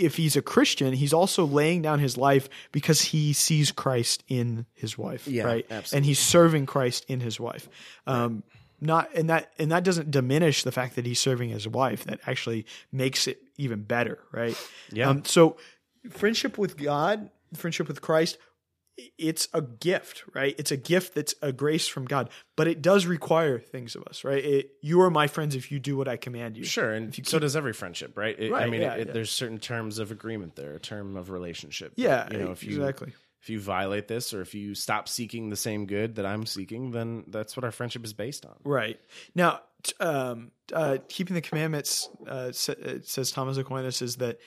if 0.00 0.16
he's 0.16 0.36
a 0.36 0.42
Christian, 0.42 0.92
he's 0.94 1.12
also 1.12 1.44
laying 1.44 1.82
down 1.82 1.98
his 1.98 2.16
life 2.16 2.48
because 2.72 3.00
he 3.02 3.32
sees 3.32 3.70
Christ 3.70 4.24
in 4.28 4.66
his 4.74 4.96
wife, 4.98 5.26
Yeah, 5.28 5.44
right? 5.44 5.66
absolutely. 5.70 5.96
And 5.98 6.06
he's 6.06 6.18
serving 6.18 6.66
Christ 6.66 7.04
in 7.08 7.20
his 7.20 7.38
wife. 7.38 7.68
Um, 8.06 8.42
not 8.80 9.10
and 9.14 9.28
that 9.28 9.52
and 9.58 9.70
that 9.72 9.84
doesn't 9.84 10.10
diminish 10.10 10.62
the 10.62 10.72
fact 10.72 10.96
that 10.96 11.04
he's 11.04 11.18
serving 11.18 11.50
his 11.50 11.68
wife. 11.68 12.04
That 12.04 12.18
actually 12.26 12.64
makes 12.90 13.26
it 13.26 13.38
even 13.58 13.82
better, 13.82 14.18
right? 14.32 14.56
Yeah. 14.90 15.10
Um, 15.10 15.24
so 15.26 15.58
friendship 16.08 16.56
with 16.56 16.78
God, 16.78 17.28
friendship 17.54 17.88
with 17.88 18.00
Christ, 18.00 18.38
it's 19.18 19.48
a 19.52 19.62
gift, 19.62 20.24
right? 20.34 20.54
It's 20.58 20.70
a 20.70 20.76
gift 20.76 21.14
that's 21.14 21.34
a 21.42 21.52
grace 21.52 21.88
from 21.88 22.04
God, 22.04 22.30
but 22.56 22.66
it 22.66 22.82
does 22.82 23.06
require 23.06 23.58
things 23.58 23.94
of 23.96 24.04
us, 24.04 24.24
right? 24.24 24.44
It, 24.44 24.72
you 24.82 25.00
are 25.02 25.10
my 25.10 25.26
friends 25.26 25.54
if 25.54 25.70
you 25.70 25.78
do 25.78 25.96
what 25.96 26.08
I 26.08 26.16
command 26.16 26.56
you. 26.56 26.64
Sure, 26.64 26.92
and 26.92 27.14
so 27.26 27.38
does 27.38 27.56
every 27.56 27.72
friendship, 27.72 28.16
right? 28.16 28.38
It- 28.38 28.52
I 28.52 28.68
mean, 28.68 28.82
yeah, 28.82 28.94
it, 28.94 29.06
yeah. 29.08 29.12
there's 29.12 29.30
certain 29.30 29.58
terms 29.58 29.98
of 29.98 30.10
agreement 30.10 30.56
there, 30.56 30.74
a 30.74 30.80
term 30.80 31.16
of 31.16 31.30
relationship. 31.30 31.92
Yeah, 31.96 32.28
you 32.30 32.38
know, 32.38 32.50
if 32.50 32.62
you 32.64 32.76
exactly. 32.76 33.12
if 33.42 33.50
you 33.50 33.60
violate 33.60 34.08
this, 34.08 34.34
or 34.34 34.40
if 34.40 34.54
you 34.54 34.74
stop 34.74 35.08
seeking 35.08 35.50
the 35.50 35.56
same 35.56 35.86
good 35.86 36.16
that 36.16 36.26
I'm 36.26 36.46
seeking, 36.46 36.90
then 36.90 37.24
that's 37.28 37.56
what 37.56 37.64
our 37.64 37.72
friendship 37.72 38.04
is 38.04 38.12
based 38.12 38.44
on. 38.44 38.56
Right. 38.64 39.00
Now, 39.34 39.60
um, 39.98 40.50
uh, 40.72 40.98
keeping 41.08 41.34
the 41.34 41.40
commandments, 41.40 42.08
uh, 42.26 42.52
says 42.52 43.30
Thomas 43.32 43.56
Aquinas, 43.56 44.02
is 44.02 44.16
that 44.16 44.38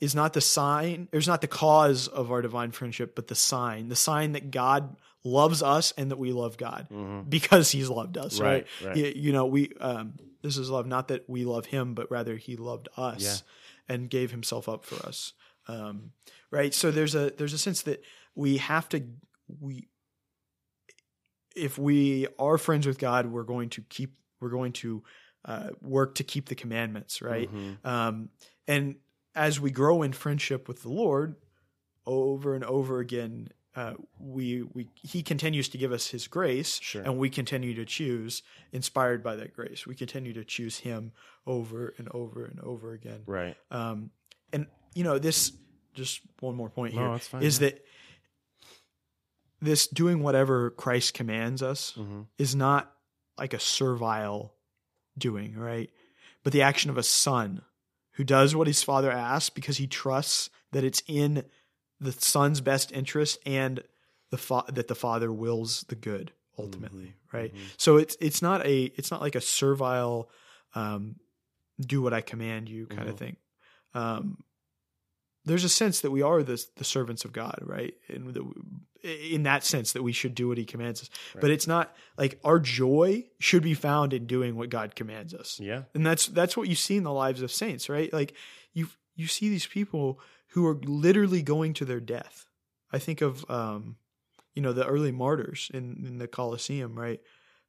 is 0.00 0.14
not 0.14 0.32
the 0.34 0.40
sign, 0.40 1.08
there's 1.10 1.26
not 1.28 1.40
the 1.40 1.46
cause 1.48 2.06
of 2.08 2.30
our 2.30 2.42
divine 2.42 2.70
friendship, 2.70 3.14
but 3.16 3.28
the 3.28 3.34
sign, 3.34 3.88
the 3.88 3.96
sign 3.96 4.32
that 4.32 4.50
God 4.50 4.96
loves 5.24 5.62
us 5.62 5.92
and 5.96 6.10
that 6.10 6.18
we 6.18 6.32
love 6.32 6.56
God 6.56 6.86
because 7.28 7.70
he's 7.70 7.88
loved 7.88 8.16
us, 8.18 8.38
right? 8.38 8.66
Mm-hmm. 8.78 8.86
Right, 8.88 8.96
right. 8.96 9.14
You, 9.16 9.22
you 9.28 9.32
know, 9.32 9.46
we, 9.46 9.72
um, 9.80 10.14
this 10.42 10.56
is 10.58 10.70
love, 10.70 10.86
not 10.86 11.08
that 11.08 11.28
we 11.28 11.44
love 11.44 11.66
him, 11.66 11.94
but 11.94 12.10
rather 12.10 12.36
he 12.36 12.56
loved 12.56 12.88
us 12.96 13.22
Yeah. 13.88 13.94
and 13.94 14.10
gave 14.10 14.30
himself 14.30 14.68
up 14.68 14.84
for 14.84 15.04
us. 15.06 15.32
Um, 15.66 16.12
right. 16.50 16.72
So 16.72 16.90
there's 16.90 17.14
a, 17.14 17.30
there's 17.30 17.54
a 17.54 17.58
sense 17.58 17.82
that 17.82 18.02
we 18.34 18.58
have 18.58 18.88
to, 18.90 19.02
we, 19.60 19.88
if 21.54 21.78
we 21.78 22.26
are 22.38 22.58
friends 22.58 22.86
with 22.86 22.98
God, 22.98 23.26
we're 23.26 23.42
going 23.42 23.70
to 23.70 23.82
keep, 23.88 24.14
we're 24.40 24.50
going 24.50 24.72
to 24.72 25.02
uh, 25.44 25.70
work 25.80 26.16
to 26.16 26.24
keep 26.24 26.48
the 26.48 26.54
commandments, 26.54 27.22
right? 27.22 27.50
Mhm. 27.52 27.84
Um, 27.84 28.28
and 28.68 28.96
as 29.36 29.60
we 29.60 29.70
grow 29.70 30.02
in 30.02 30.12
friendship 30.12 30.66
with 30.66 30.82
the 30.82 30.88
Lord, 30.88 31.36
over 32.06 32.54
and 32.54 32.64
over 32.64 32.98
again, 32.98 33.48
uh, 33.76 33.94
we 34.18 34.62
we 34.62 34.88
He 34.94 35.22
continues 35.22 35.68
to 35.68 35.78
give 35.78 35.92
us 35.92 36.08
His 36.08 36.26
grace, 36.26 36.80
Sure. 36.82 37.02
and 37.02 37.18
we 37.18 37.28
continue 37.30 37.74
to 37.74 37.84
choose, 37.84 38.42
inspired 38.72 39.22
by 39.22 39.36
that 39.36 39.52
grace. 39.54 39.86
We 39.86 39.94
continue 39.94 40.32
to 40.32 40.44
choose 40.44 40.78
Him 40.78 41.12
over 41.46 41.94
and 41.98 42.08
over 42.12 42.44
and 42.46 42.58
over 42.60 42.92
again. 42.94 43.22
Right. 43.26 43.56
Um, 43.70 44.10
and 44.52 44.66
you 44.94 45.04
know, 45.04 45.18
this 45.18 45.52
just 45.92 46.20
one 46.40 46.54
more 46.56 46.70
point 46.70 46.94
No, 46.94 47.10
here 47.10 47.18
fine, 47.18 47.42
is 47.42 47.60
yeah. 47.60 47.68
that 47.70 47.84
this 49.60 49.86
doing 49.86 50.22
whatever 50.22 50.70
Christ 50.70 51.14
commands 51.14 51.62
us 51.62 51.92
hmm 51.92 52.22
is 52.38 52.54
not 52.54 52.92
like 53.38 53.52
a 53.54 53.58
servile 53.60 54.54
doing, 55.18 55.54
right? 55.56 55.90
But 56.42 56.52
the 56.54 56.62
action 56.62 56.90
of 56.90 56.96
a 56.98 57.02
son 57.02 57.60
who 58.16 58.24
does 58.24 58.54
what 58.54 58.66
his 58.66 58.82
father 58.82 59.10
asks 59.10 59.48
because 59.50 59.78
he 59.78 59.86
trusts 59.86 60.50
that 60.72 60.84
it's 60.84 61.02
in 61.06 61.44
the 62.00 62.12
son's 62.12 62.60
best 62.60 62.92
interest 62.92 63.38
and 63.46 63.82
the 64.30 64.38
fa- 64.38 64.64
that 64.68 64.88
the 64.88 64.94
father 64.94 65.32
wills 65.32 65.84
the 65.88 65.94
good 65.94 66.32
ultimately, 66.58 67.14
right? 67.32 67.52
So 67.78 67.96
it's 67.96 68.16
it's 68.20 68.42
not 68.42 68.66
a 68.66 68.84
it's 68.96 69.10
not 69.10 69.20
like 69.20 69.34
a 69.34 69.40
servile 69.40 70.28
um, 70.74 71.16
do 71.80 72.02
what 72.02 72.12
I 72.12 72.20
command 72.22 72.68
you 72.68 72.86
kind 72.86 73.08
of 73.08 73.14
Mhm. 73.14 73.18
thing. 73.18 73.36
Um, 73.94 74.38
there's 75.46 75.64
a 75.64 75.68
sense 75.68 76.00
that 76.00 76.10
we 76.10 76.22
are 76.22 76.42
the 76.42 76.62
the 76.76 76.84
servants 76.84 77.24
of 77.24 77.32
God, 77.32 77.58
right? 77.62 77.94
In 78.08 78.32
the, 78.32 78.44
in 79.32 79.44
that 79.44 79.64
sense 79.64 79.92
that 79.92 80.02
we 80.02 80.12
should 80.12 80.34
do 80.34 80.48
what 80.48 80.58
He 80.58 80.64
commands 80.64 81.00
us. 81.02 81.10
But 81.40 81.50
it's 81.50 81.66
not 81.66 81.94
like 82.18 82.38
our 82.44 82.58
joy 82.58 83.24
should 83.38 83.62
be 83.62 83.74
found 83.74 84.12
in 84.12 84.26
doing 84.26 84.56
what 84.56 84.68
God 84.68 84.94
commands 84.94 85.32
us, 85.32 85.58
Yeah. 85.60 85.82
and 85.94 86.04
that's 86.04 86.26
that's 86.26 86.56
what 86.56 86.68
you 86.68 86.74
see 86.74 86.96
in 86.96 87.04
the 87.04 87.12
lives 87.12 87.42
of 87.42 87.50
saints, 87.52 87.88
right? 87.88 88.12
Like 88.12 88.34
you 88.72 88.88
you 89.14 89.26
see 89.28 89.48
these 89.48 89.66
people 89.66 90.20
who 90.50 90.66
are 90.66 90.78
literally 90.84 91.42
going 91.42 91.74
to 91.74 91.84
their 91.84 92.00
death. 92.00 92.46
I 92.92 92.98
think 92.98 93.20
of 93.22 93.48
um, 93.50 93.96
you 94.54 94.62
know 94.62 94.72
the 94.72 94.86
early 94.86 95.12
martyrs 95.12 95.70
in 95.72 96.04
in 96.06 96.18
the 96.18 96.28
Colosseum, 96.28 96.98
right? 96.98 97.20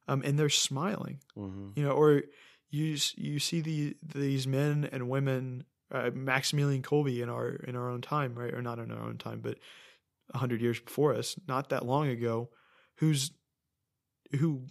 Um, 0.08 0.22
and 0.24 0.38
they're 0.38 0.48
smiling 0.48 1.20
hmm 1.34 1.70
you 1.76 1.82
know, 1.84 1.92
or 1.92 2.22
you 2.70 2.96
you 3.16 3.38
see 3.38 3.60
the 3.60 3.96
these 4.02 4.46
men 4.46 4.88
and 4.90 5.08
women, 5.08 5.64
uh, 5.90 6.10
Maximilian 6.14 6.82
Kolbe 6.82 7.20
in 7.22 7.28
our 7.28 7.50
in 7.50 7.76
our 7.76 7.88
own 7.88 8.00
time, 8.00 8.34
right, 8.34 8.52
or 8.52 8.62
not 8.62 8.78
in 8.78 8.90
our 8.90 9.02
own 9.02 9.18
time, 9.18 9.40
but 9.40 9.58
a 10.34 10.38
hundred 10.38 10.60
years 10.60 10.78
before 10.80 11.14
us, 11.14 11.36
not 11.46 11.70
that 11.70 11.86
long 11.86 12.08
ago, 12.08 12.50
who's 12.96 13.30
who 14.38 14.66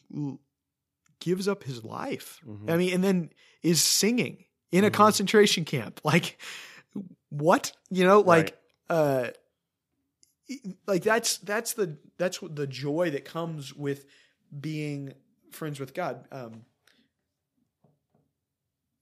gives 1.20 1.48
up 1.48 1.64
his 1.64 1.84
life. 1.84 2.40
Mhm. 2.46 2.70
I 2.70 2.78
mean, 2.78 2.94
and 2.94 3.04
then 3.04 3.30
is 3.64 3.84
singing 3.84 4.46
in 4.72 4.84
a 4.84 4.90
Mhm. 4.90 4.94
concentration 4.94 5.66
camp, 5.66 6.00
like 6.04 6.40
what 7.30 7.72
you 7.90 8.04
know, 8.04 8.20
like 8.22 8.58
uh 8.90 9.32
like 10.86 11.04
that's 11.04 11.38
that's 11.40 11.74
the 11.74 11.98
that's 12.18 12.42
what 12.42 12.56
the 12.56 12.68
joy 12.68 13.10
that 13.12 13.26
comes 13.26 13.74
with 13.74 14.06
being 14.60 15.14
friends 15.52 15.80
with 15.80 15.94
God. 15.94 16.26
Um, 16.32 16.66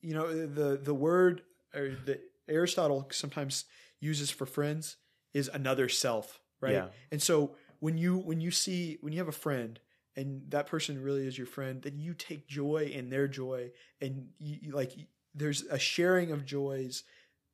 you 0.01 0.13
know 0.13 0.45
the 0.47 0.77
the 0.77 0.93
word 0.93 1.41
or 1.75 1.95
that 2.05 2.21
Aristotle 2.47 3.07
sometimes 3.11 3.65
uses 3.99 4.29
for 4.31 4.45
friends 4.45 4.97
is 5.33 5.49
another 5.53 5.89
self, 5.89 6.39
right? 6.61 6.73
Yeah. 6.73 6.87
And 7.11 7.21
so 7.21 7.55
when 7.79 7.97
you 7.97 8.17
when 8.17 8.39
you 8.41 8.51
see 8.51 8.97
when 9.01 9.13
you 9.13 9.19
have 9.19 9.27
a 9.27 9.31
friend 9.33 9.79
and 10.15 10.43
that 10.51 10.67
person 10.67 11.01
really 11.01 11.27
is 11.27 11.37
your 11.37 11.47
friend, 11.47 11.81
then 11.81 11.99
you 11.99 12.13
take 12.13 12.47
joy 12.47 12.89
in 12.93 13.09
their 13.09 13.27
joy, 13.27 13.71
and 13.99 14.29
you, 14.39 14.57
you 14.61 14.71
like 14.71 14.91
there's 15.33 15.63
a 15.63 15.77
sharing 15.79 16.31
of 16.31 16.45
joys 16.45 17.03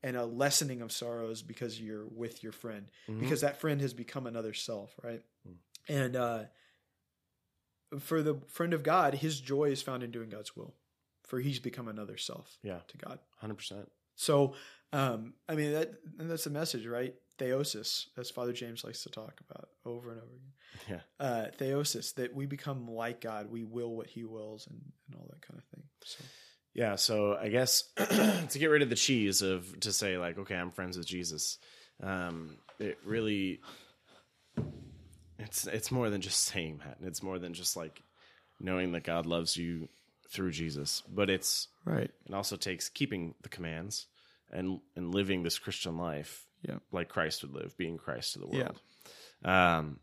and 0.04 0.16
a 0.16 0.26
lessening 0.26 0.82
of 0.82 0.92
sorrows 0.92 1.42
because 1.42 1.80
you're 1.82 2.06
with 2.08 2.44
your 2.44 2.52
friend 2.52 2.88
Mhm. 3.10 3.20
because 3.20 3.42
that 3.42 3.60
friend 3.60 3.82
has 3.82 3.94
become 3.94 4.28
another 4.28 4.54
self, 4.54 4.94
right? 5.04 5.24
Mm. 5.48 5.56
And 5.90 6.16
uh, 6.16 6.44
for 8.00 8.22
the 8.22 8.36
friend 8.48 8.74
of 8.74 8.84
God, 8.84 9.16
his 9.16 9.40
joy 9.40 9.66
is 9.66 9.82
found 9.82 10.04
in 10.04 10.12
doing 10.12 10.30
God's 10.30 10.56
will, 10.56 10.74
for 11.24 11.40
he's 11.40 11.60
become 11.60 11.88
another 11.88 12.18
self 12.18 12.58
Yeah. 12.64 12.80
to 12.88 12.98
God. 12.98 13.20
hundred 13.38 13.56
percent. 13.56 13.92
So, 14.16 14.56
um, 14.94 15.34
I 15.48 15.56
mean 15.56 15.74
that 15.74 15.92
and 16.20 16.30
that's 16.30 16.44
the 16.44 16.50
message, 16.50 16.86
right? 16.86 17.14
Theosis, 17.42 18.06
as 18.18 18.30
Father 18.30 18.54
James 18.54 18.84
likes 18.84 19.04
to 19.04 19.10
talk 19.10 19.42
about 19.50 19.70
over 19.86 20.12
and 20.12 20.22
over 20.22 20.32
again. 20.36 21.02
Yeah. 21.20 21.26
Uh, 21.26 21.48
theosis, 21.58 22.14
that 22.16 22.36
we 22.36 22.46
become 22.46 22.88
like 22.88 23.22
God, 23.22 23.50
we 23.50 23.64
will 23.64 23.96
what 23.96 24.08
He 24.08 24.24
wills, 24.24 24.68
and, 24.68 24.80
and 25.08 25.20
all 25.20 25.28
that 25.30 25.42
kind 25.42 25.58
of 25.58 25.66
thing. 25.66 25.84
So, 26.04 26.24
Yeah, 26.74 26.96
so 26.96 27.36
I 27.36 27.50
guess 27.50 27.84
to 27.98 28.60
get 28.60 28.68
rid 28.68 28.84
of 28.84 28.90
the 28.90 28.96
cheese 28.96 29.42
of 29.42 29.80
to 29.82 29.92
say 29.92 30.18
like, 30.18 30.38
okay, 30.38 30.56
I'm 30.56 30.72
friends 30.72 30.98
with 30.98 31.08
Jesus. 31.08 31.58
Um, 32.02 32.58
it 32.80 32.98
really, 33.04 33.62
it's 35.40 35.66
it's 35.68 35.92
more 35.92 36.10
than 36.10 36.22
just 36.22 36.42
saying 36.42 36.82
that. 36.86 36.98
It's 37.02 37.24
more 37.24 37.40
than 37.40 37.54
just 37.54 37.76
like 37.76 38.04
knowing 38.60 38.92
that 38.92 39.04
God 39.04 39.26
loves 39.26 39.58
you 39.58 39.90
through 40.32 40.52
Jesus, 40.52 41.04
but 41.14 41.30
it's 41.30 41.68
right, 41.86 42.10
it 42.26 42.34
also 42.34 42.56
takes 42.56 42.90
keeping 42.90 43.36
the 43.42 43.50
commands 43.50 44.08
and 44.52 44.80
and 44.96 45.14
living 45.14 45.44
this 45.44 45.60
Christian 45.60 45.98
life 45.98 46.46
yeah. 46.68 46.76
like 46.92 47.10
Christ 47.10 47.42
would 47.44 47.54
live, 47.54 47.76
being 47.78 47.98
Christ 47.98 48.34
to 48.34 48.40
the 48.40 48.48
world. 48.48 48.80
Um, 49.44 50.00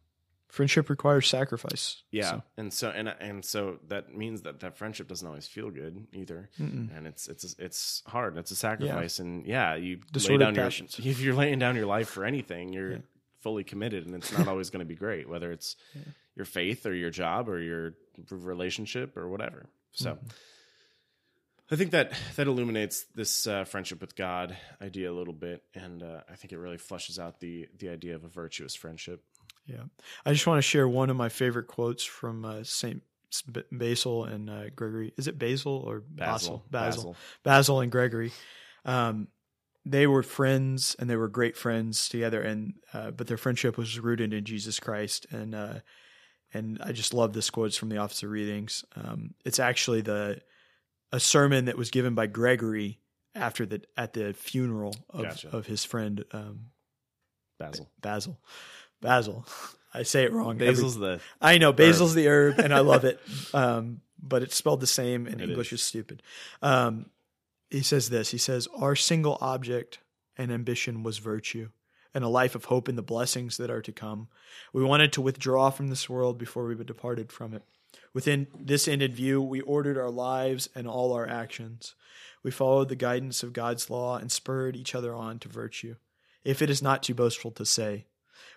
Friendship 0.49 0.89
requires 0.89 1.29
sacrifice. 1.29 2.03
yeah, 2.11 2.31
So, 2.31 2.43
and 2.57 2.73
so 2.73 2.89
and 2.89 3.09
and 3.21 3.45
so 3.45 3.81
that 3.89 4.15
means 4.17 4.43
that 4.43 4.61
that 4.61 4.79
friendship 4.79 5.07
doesn't 5.07 5.29
always 5.29 5.47
feel 5.47 5.71
good 5.71 6.07
either, 6.15 6.49
mm-mm. 6.59 6.89
and 6.97 7.07
it's 7.07 7.29
it's 7.29 7.55
it's 7.59 8.03
hard. 8.07 8.39
It's 8.39 8.51
a 8.51 8.57
sacrifice, 8.57 9.19
and 9.19 9.47
yeah, 9.47 9.75
you 9.75 9.97
lay 9.97 10.03
Disordered 10.11 10.41
down 10.41 10.55
your 10.55 10.65
passions. 10.65 10.99
if 11.05 11.21
you're 11.21 11.35
laying 11.35 11.59
down 11.59 11.77
your 11.77 11.85
life 11.85 12.09
for 12.09 12.25
anything, 12.25 12.73
you're 12.73 12.93
Yeah. 12.93 12.99
fully 13.41 13.63
committed, 13.63 14.07
and 14.07 14.15
it's 14.15 14.33
not 14.33 14.49
always 14.53 14.71
going 14.71 14.81
to 14.81 14.87
be 14.89 14.95
great, 14.95 15.29
whether 15.29 15.53
it's 15.53 15.77
Yeah. 15.95 16.01
your 16.35 16.47
faith 16.47 16.87
or 16.87 16.95
your 16.95 17.11
job 17.11 17.51
or 17.51 17.61
your 17.61 17.93
relationship 18.31 19.19
or 19.19 19.29
whatever. 19.29 19.67
So. 19.93 20.15
Mhm. 20.15 20.31
I 21.71 21.77
think 21.77 21.91
that 21.91 22.13
that 22.37 22.47
illuminates 22.47 23.05
this 23.15 23.47
uh, 23.47 23.65
friendship 23.65 24.01
with 24.01 24.17
God 24.17 24.57
idea 24.81 25.11
a 25.11 25.13
little 25.13 25.35
bit, 25.35 25.63
and 25.75 26.03
uh, 26.03 26.21
I 26.29 26.35
think 26.35 26.53
it 26.53 26.59
really 26.59 26.79
flushes 26.79 27.19
out 27.19 27.41
the 27.41 27.69
the 27.79 27.91
idea 27.91 28.15
of 28.15 28.25
a 28.25 28.29
virtuous 28.29 28.75
friendship. 28.75 29.23
Yeah, 29.67 29.85
I 30.25 30.33
just 30.33 30.47
want 30.47 30.59
to 30.59 30.63
share 30.63 30.89
one 30.89 31.11
of 31.11 31.17
my 31.17 31.29
favorite 31.29 31.67
quotes 31.67 32.05
from 32.05 32.47
uh, 32.47 32.63
Saint 32.63 33.03
Basil 33.71 34.25
and 34.25 34.49
uh, 34.49 34.71
Gregory. 34.75 35.13
Is 35.19 35.29
it 35.29 35.39
Basil 35.39 35.75
or 35.87 36.01
Basil? 36.01 36.65
Basil. 36.71 37.17
Basil 37.43 37.81
and 37.81 37.93
Gregory. 37.93 38.33
Um, 38.87 39.29
they 39.85 40.07
were 40.07 40.23
friends, 40.23 40.97
and 40.99 41.11
they 41.11 41.17
were 41.17 41.29
great 41.29 41.57
friends 41.57 42.09
together. 42.09 42.41
And 42.41 42.75
uh, 42.95 43.11
but 43.11 43.27
their 43.27 43.37
friendship 43.37 43.77
was 43.77 44.01
rooted 44.01 44.33
in 44.33 44.45
Jesus 44.45 44.81
Christ. 44.81 45.27
And 45.31 45.55
uh, 45.55 45.75
and 46.55 46.79
I 46.83 46.93
just 46.93 47.13
love 47.15 47.33
this 47.33 47.51
quotes 47.51 47.77
from 47.77 47.89
the 47.91 47.99
Office 47.99 48.23
of 48.23 48.31
Readings. 48.31 48.85
Um, 48.97 49.35
it's 49.45 49.59
actually 49.59 50.01
the 50.01 50.41
a 51.13 51.21
sermon 51.21 51.67
that 51.67 51.77
was 51.79 51.91
given 51.91 52.15
by 52.15 52.27
Gregory 52.27 52.99
after 53.35 53.65
the 53.67 53.83
at 53.97 54.13
the 54.15 54.33
funeral 54.35 54.95
of 55.11 55.23
Gotcha. 55.25 55.57
of 55.57 55.67
his 55.67 55.85
friend 55.85 56.25
um, 56.33 56.67
Basil. 57.59 57.91
Basil. 58.01 58.39
Basil. 59.01 59.47
I 59.95 60.03
say 60.03 60.25
it 60.25 60.33
wrong. 60.33 60.57
every- 60.57 60.67
Basil's 60.69 60.97
the 60.99 61.21
I 61.41 61.57
know 61.59 61.73
basil's 61.73 62.15
the 62.15 62.29
herb, 62.29 62.59
and 62.59 62.75
I 62.75 62.81
love 62.81 63.05
it. 63.05 63.21
Um, 63.55 64.01
but 64.21 64.43
it's 64.43 64.57
spelled 64.57 64.81
the 64.81 64.87
same, 64.87 65.27
and 65.29 65.41
It 65.41 65.49
English 65.49 65.73
is. 65.73 65.81
is 65.81 65.87
stupid. 65.87 66.23
Um, 66.61 67.07
he 67.71 67.83
says 67.83 68.11
this. 68.11 68.31
He 68.31 68.39
says, 68.39 68.67
"Our 68.77 68.97
single 68.97 69.39
object 69.41 70.01
and 70.37 70.51
ambition 70.53 71.03
was 71.05 71.19
virtue, 71.19 71.69
and 72.15 72.25
a 72.25 72.29
life 72.29 72.55
of 72.55 72.67
hope 72.67 72.89
in 72.89 72.97
the 72.97 73.03
blessings 73.03 73.57
that 73.57 73.71
are 73.71 73.83
to 73.83 73.93
come. 73.93 74.29
We 74.73 74.83
wanted 74.83 75.13
to 75.13 75.21
withdraw 75.21 75.71
from 75.71 75.89
this 75.89 76.09
world 76.09 76.39
before 76.39 76.67
we 76.67 76.75
departed 76.75 77.31
from 77.31 77.55
it. 77.55 77.63
Within 78.15 78.47
this 78.59 78.89
end 78.89 79.03
in 79.03 79.13
view, 79.13 79.43
we 79.43 79.61
ordered 79.61 79.99
our 79.99 80.11
lives 80.11 80.69
and 80.75 80.89
all 80.89 81.13
our 81.13 81.29
actions. 81.29 81.95
We 82.43 82.51
followed 82.51 82.89
the 82.89 82.97
guidance 82.97 83.43
of 83.43 83.53
God's 83.53 83.91
law 83.91 84.17
and 84.17 84.33
spurred 84.33 84.77
each 84.77 84.95
other 84.95 85.15
on 85.15 85.39
to 85.41 85.49
virtue. 85.49 85.97
If 86.45 86.63
it 86.63 86.71
is 86.71 86.83
not 86.83 87.03
too 87.03 87.15
boastful 87.15 87.51
to 87.53 87.67
say." 87.67 88.07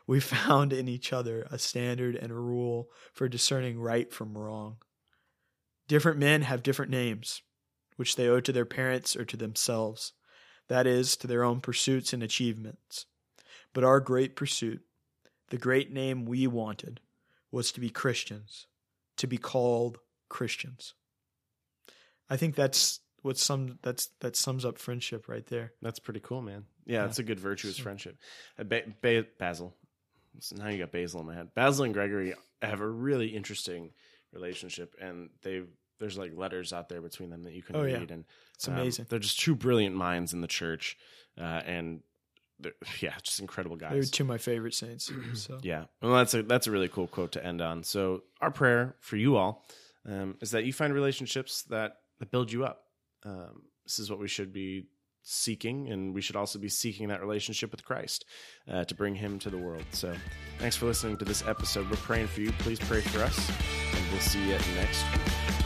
We 0.07 0.19
found 0.19 0.73
in 0.73 0.87
each 0.87 1.13
other 1.13 1.47
a 1.49 1.57
standard 1.57 2.15
and 2.15 2.31
a 2.31 2.35
rule 2.35 2.89
for 3.13 3.27
discerning 3.27 3.79
right 3.79 4.11
from 4.11 4.37
wrong. 4.37 4.77
Different 5.87 6.19
men 6.19 6.43
have 6.43 6.63
different 6.63 6.91
names, 6.91 7.41
which 7.95 8.15
they 8.15 8.27
owe 8.27 8.39
to 8.41 8.51
their 8.51 8.65
parents 8.65 9.15
or 9.15 9.25
to 9.25 9.37
themselves, 9.37 10.13
that 10.67 10.87
is, 10.87 11.15
to 11.17 11.27
their 11.27 11.43
own 11.43 11.59
pursuits 11.59 12.13
and 12.13 12.23
achievements. 12.23 13.05
But 13.73 13.83
our 13.83 13.99
great 13.99 14.35
pursuit, 14.35 14.81
the 15.49 15.57
great 15.57 15.91
name 15.91 16.25
we 16.25 16.47
wanted, 16.47 16.99
was 17.51 17.71
to 17.73 17.79
be 17.79 17.89
Christians, 17.89 18.67
to 19.17 19.27
be 19.27 19.37
called 19.37 19.99
Christians. 20.29 20.93
I 22.29 22.37
think 22.37 22.55
that's 22.55 22.99
what 23.21 23.37
some 23.37 23.77
that's 23.81 24.07
that 24.21 24.35
sums 24.35 24.65
up 24.65 24.77
friendship 24.77 25.27
right 25.27 25.45
there. 25.47 25.73
That's 25.81 25.99
pretty 25.99 26.21
cool, 26.21 26.41
man. 26.41 26.65
Yeah, 26.85 26.99
Yeah. 27.01 27.05
it's 27.05 27.19
a 27.19 27.23
good 27.23 27.39
virtuous 27.39 27.77
So- 27.77 27.83
friendship. 27.83 28.17
Uh, 28.57 28.63
ba- 28.63 28.93
ba- 29.01 29.27
Basil. 29.37 29.75
So 30.39 30.55
now 30.55 30.69
you 30.69 30.77
got 30.79 30.91
Basil 30.93 31.19
in 31.21 31.27
my 31.27 31.35
head. 31.35 31.53
Basil 31.53 31.83
and 31.85 31.93
Gregory 31.93 32.33
have 32.61 32.79
a 32.79 32.87
really 32.87 33.27
interesting 33.35 33.93
relationship, 34.31 34.95
and 34.99 35.29
they 35.41 35.63
there's 35.99 36.17
like 36.17 36.33
letters 36.33 36.73
out 36.73 36.89
there 36.89 37.01
between 37.01 37.29
them 37.29 37.43
that 37.43 37.53
you 37.53 37.61
can 37.61 37.75
Oh, 37.75 37.83
yeah. 37.83 37.97
read, 37.99 38.09
and 38.09 38.25
It's 38.55 38.67
um, 38.67 38.73
amazing. 38.73 39.05
they're 39.09 39.19
just 39.19 39.39
two 39.39 39.53
brilliant 39.55 39.95
minds 39.95 40.33
in 40.33 40.41
the 40.41 40.47
church, 40.47 40.97
uh, 41.37 41.61
and 41.63 42.01
yeah, 43.01 43.13
just 43.21 43.39
incredible 43.39 43.75
guys. 43.75 43.93
They're 43.93 44.03
two 44.03 44.23
of 44.23 44.27
my 44.27 44.37
favorite 44.37 44.73
saints. 44.73 45.11
So 45.33 45.59
Yeah, 45.63 45.85
well, 46.01 46.13
that's 46.13 46.33
a 46.33 46.43
that's 46.43 46.67
a 46.67 46.71
really 46.71 46.87
cool 46.87 47.07
quote 47.07 47.33
to 47.33 47.45
end 47.45 47.61
on. 47.61 47.83
So 47.83 48.23
our 48.41 48.51
prayer 48.51 48.95
for 48.99 49.17
you 49.17 49.37
all 49.37 49.65
um, 50.07 50.35
is 50.41 50.51
that 50.51 50.65
you 50.65 50.73
find 50.73 50.93
relationships 50.93 51.63
that 51.63 51.97
that 52.19 52.31
build 52.31 52.51
you 52.51 52.65
up. 52.65 52.83
Um, 53.23 53.63
this 53.85 53.99
is 53.99 54.09
what 54.09 54.19
we 54.19 54.27
should 54.27 54.53
be 54.53 54.87
seeking, 55.23 55.89
and 55.89 56.13
we 56.13 56.21
should 56.21 56.35
also 56.35 56.59
be 56.59 56.69
seeking 56.69 57.09
that 57.09 57.21
relationship 57.21 57.71
with 57.71 57.83
Christ 57.83 58.25
uh, 58.71 58.83
to 58.85 58.95
bring 58.95 59.15
Him 59.15 59.39
to 59.39 59.49
the 59.49 59.57
world. 59.57 59.83
So, 59.91 60.13
thanks 60.59 60.75
for 60.75 60.85
listening 60.85 61.17
to 61.17 61.25
this 61.25 61.45
episode. 61.47 61.89
We're 61.89 61.97
praying 61.97 62.27
for 62.27 62.41
you. 62.41 62.51
Please 62.53 62.79
pray 62.79 63.01
for 63.01 63.21
us, 63.21 63.49
and 63.95 64.11
we'll 64.11 64.21
see 64.21 64.43
you 64.43 64.57
next 64.75 65.03
week. 65.13 65.60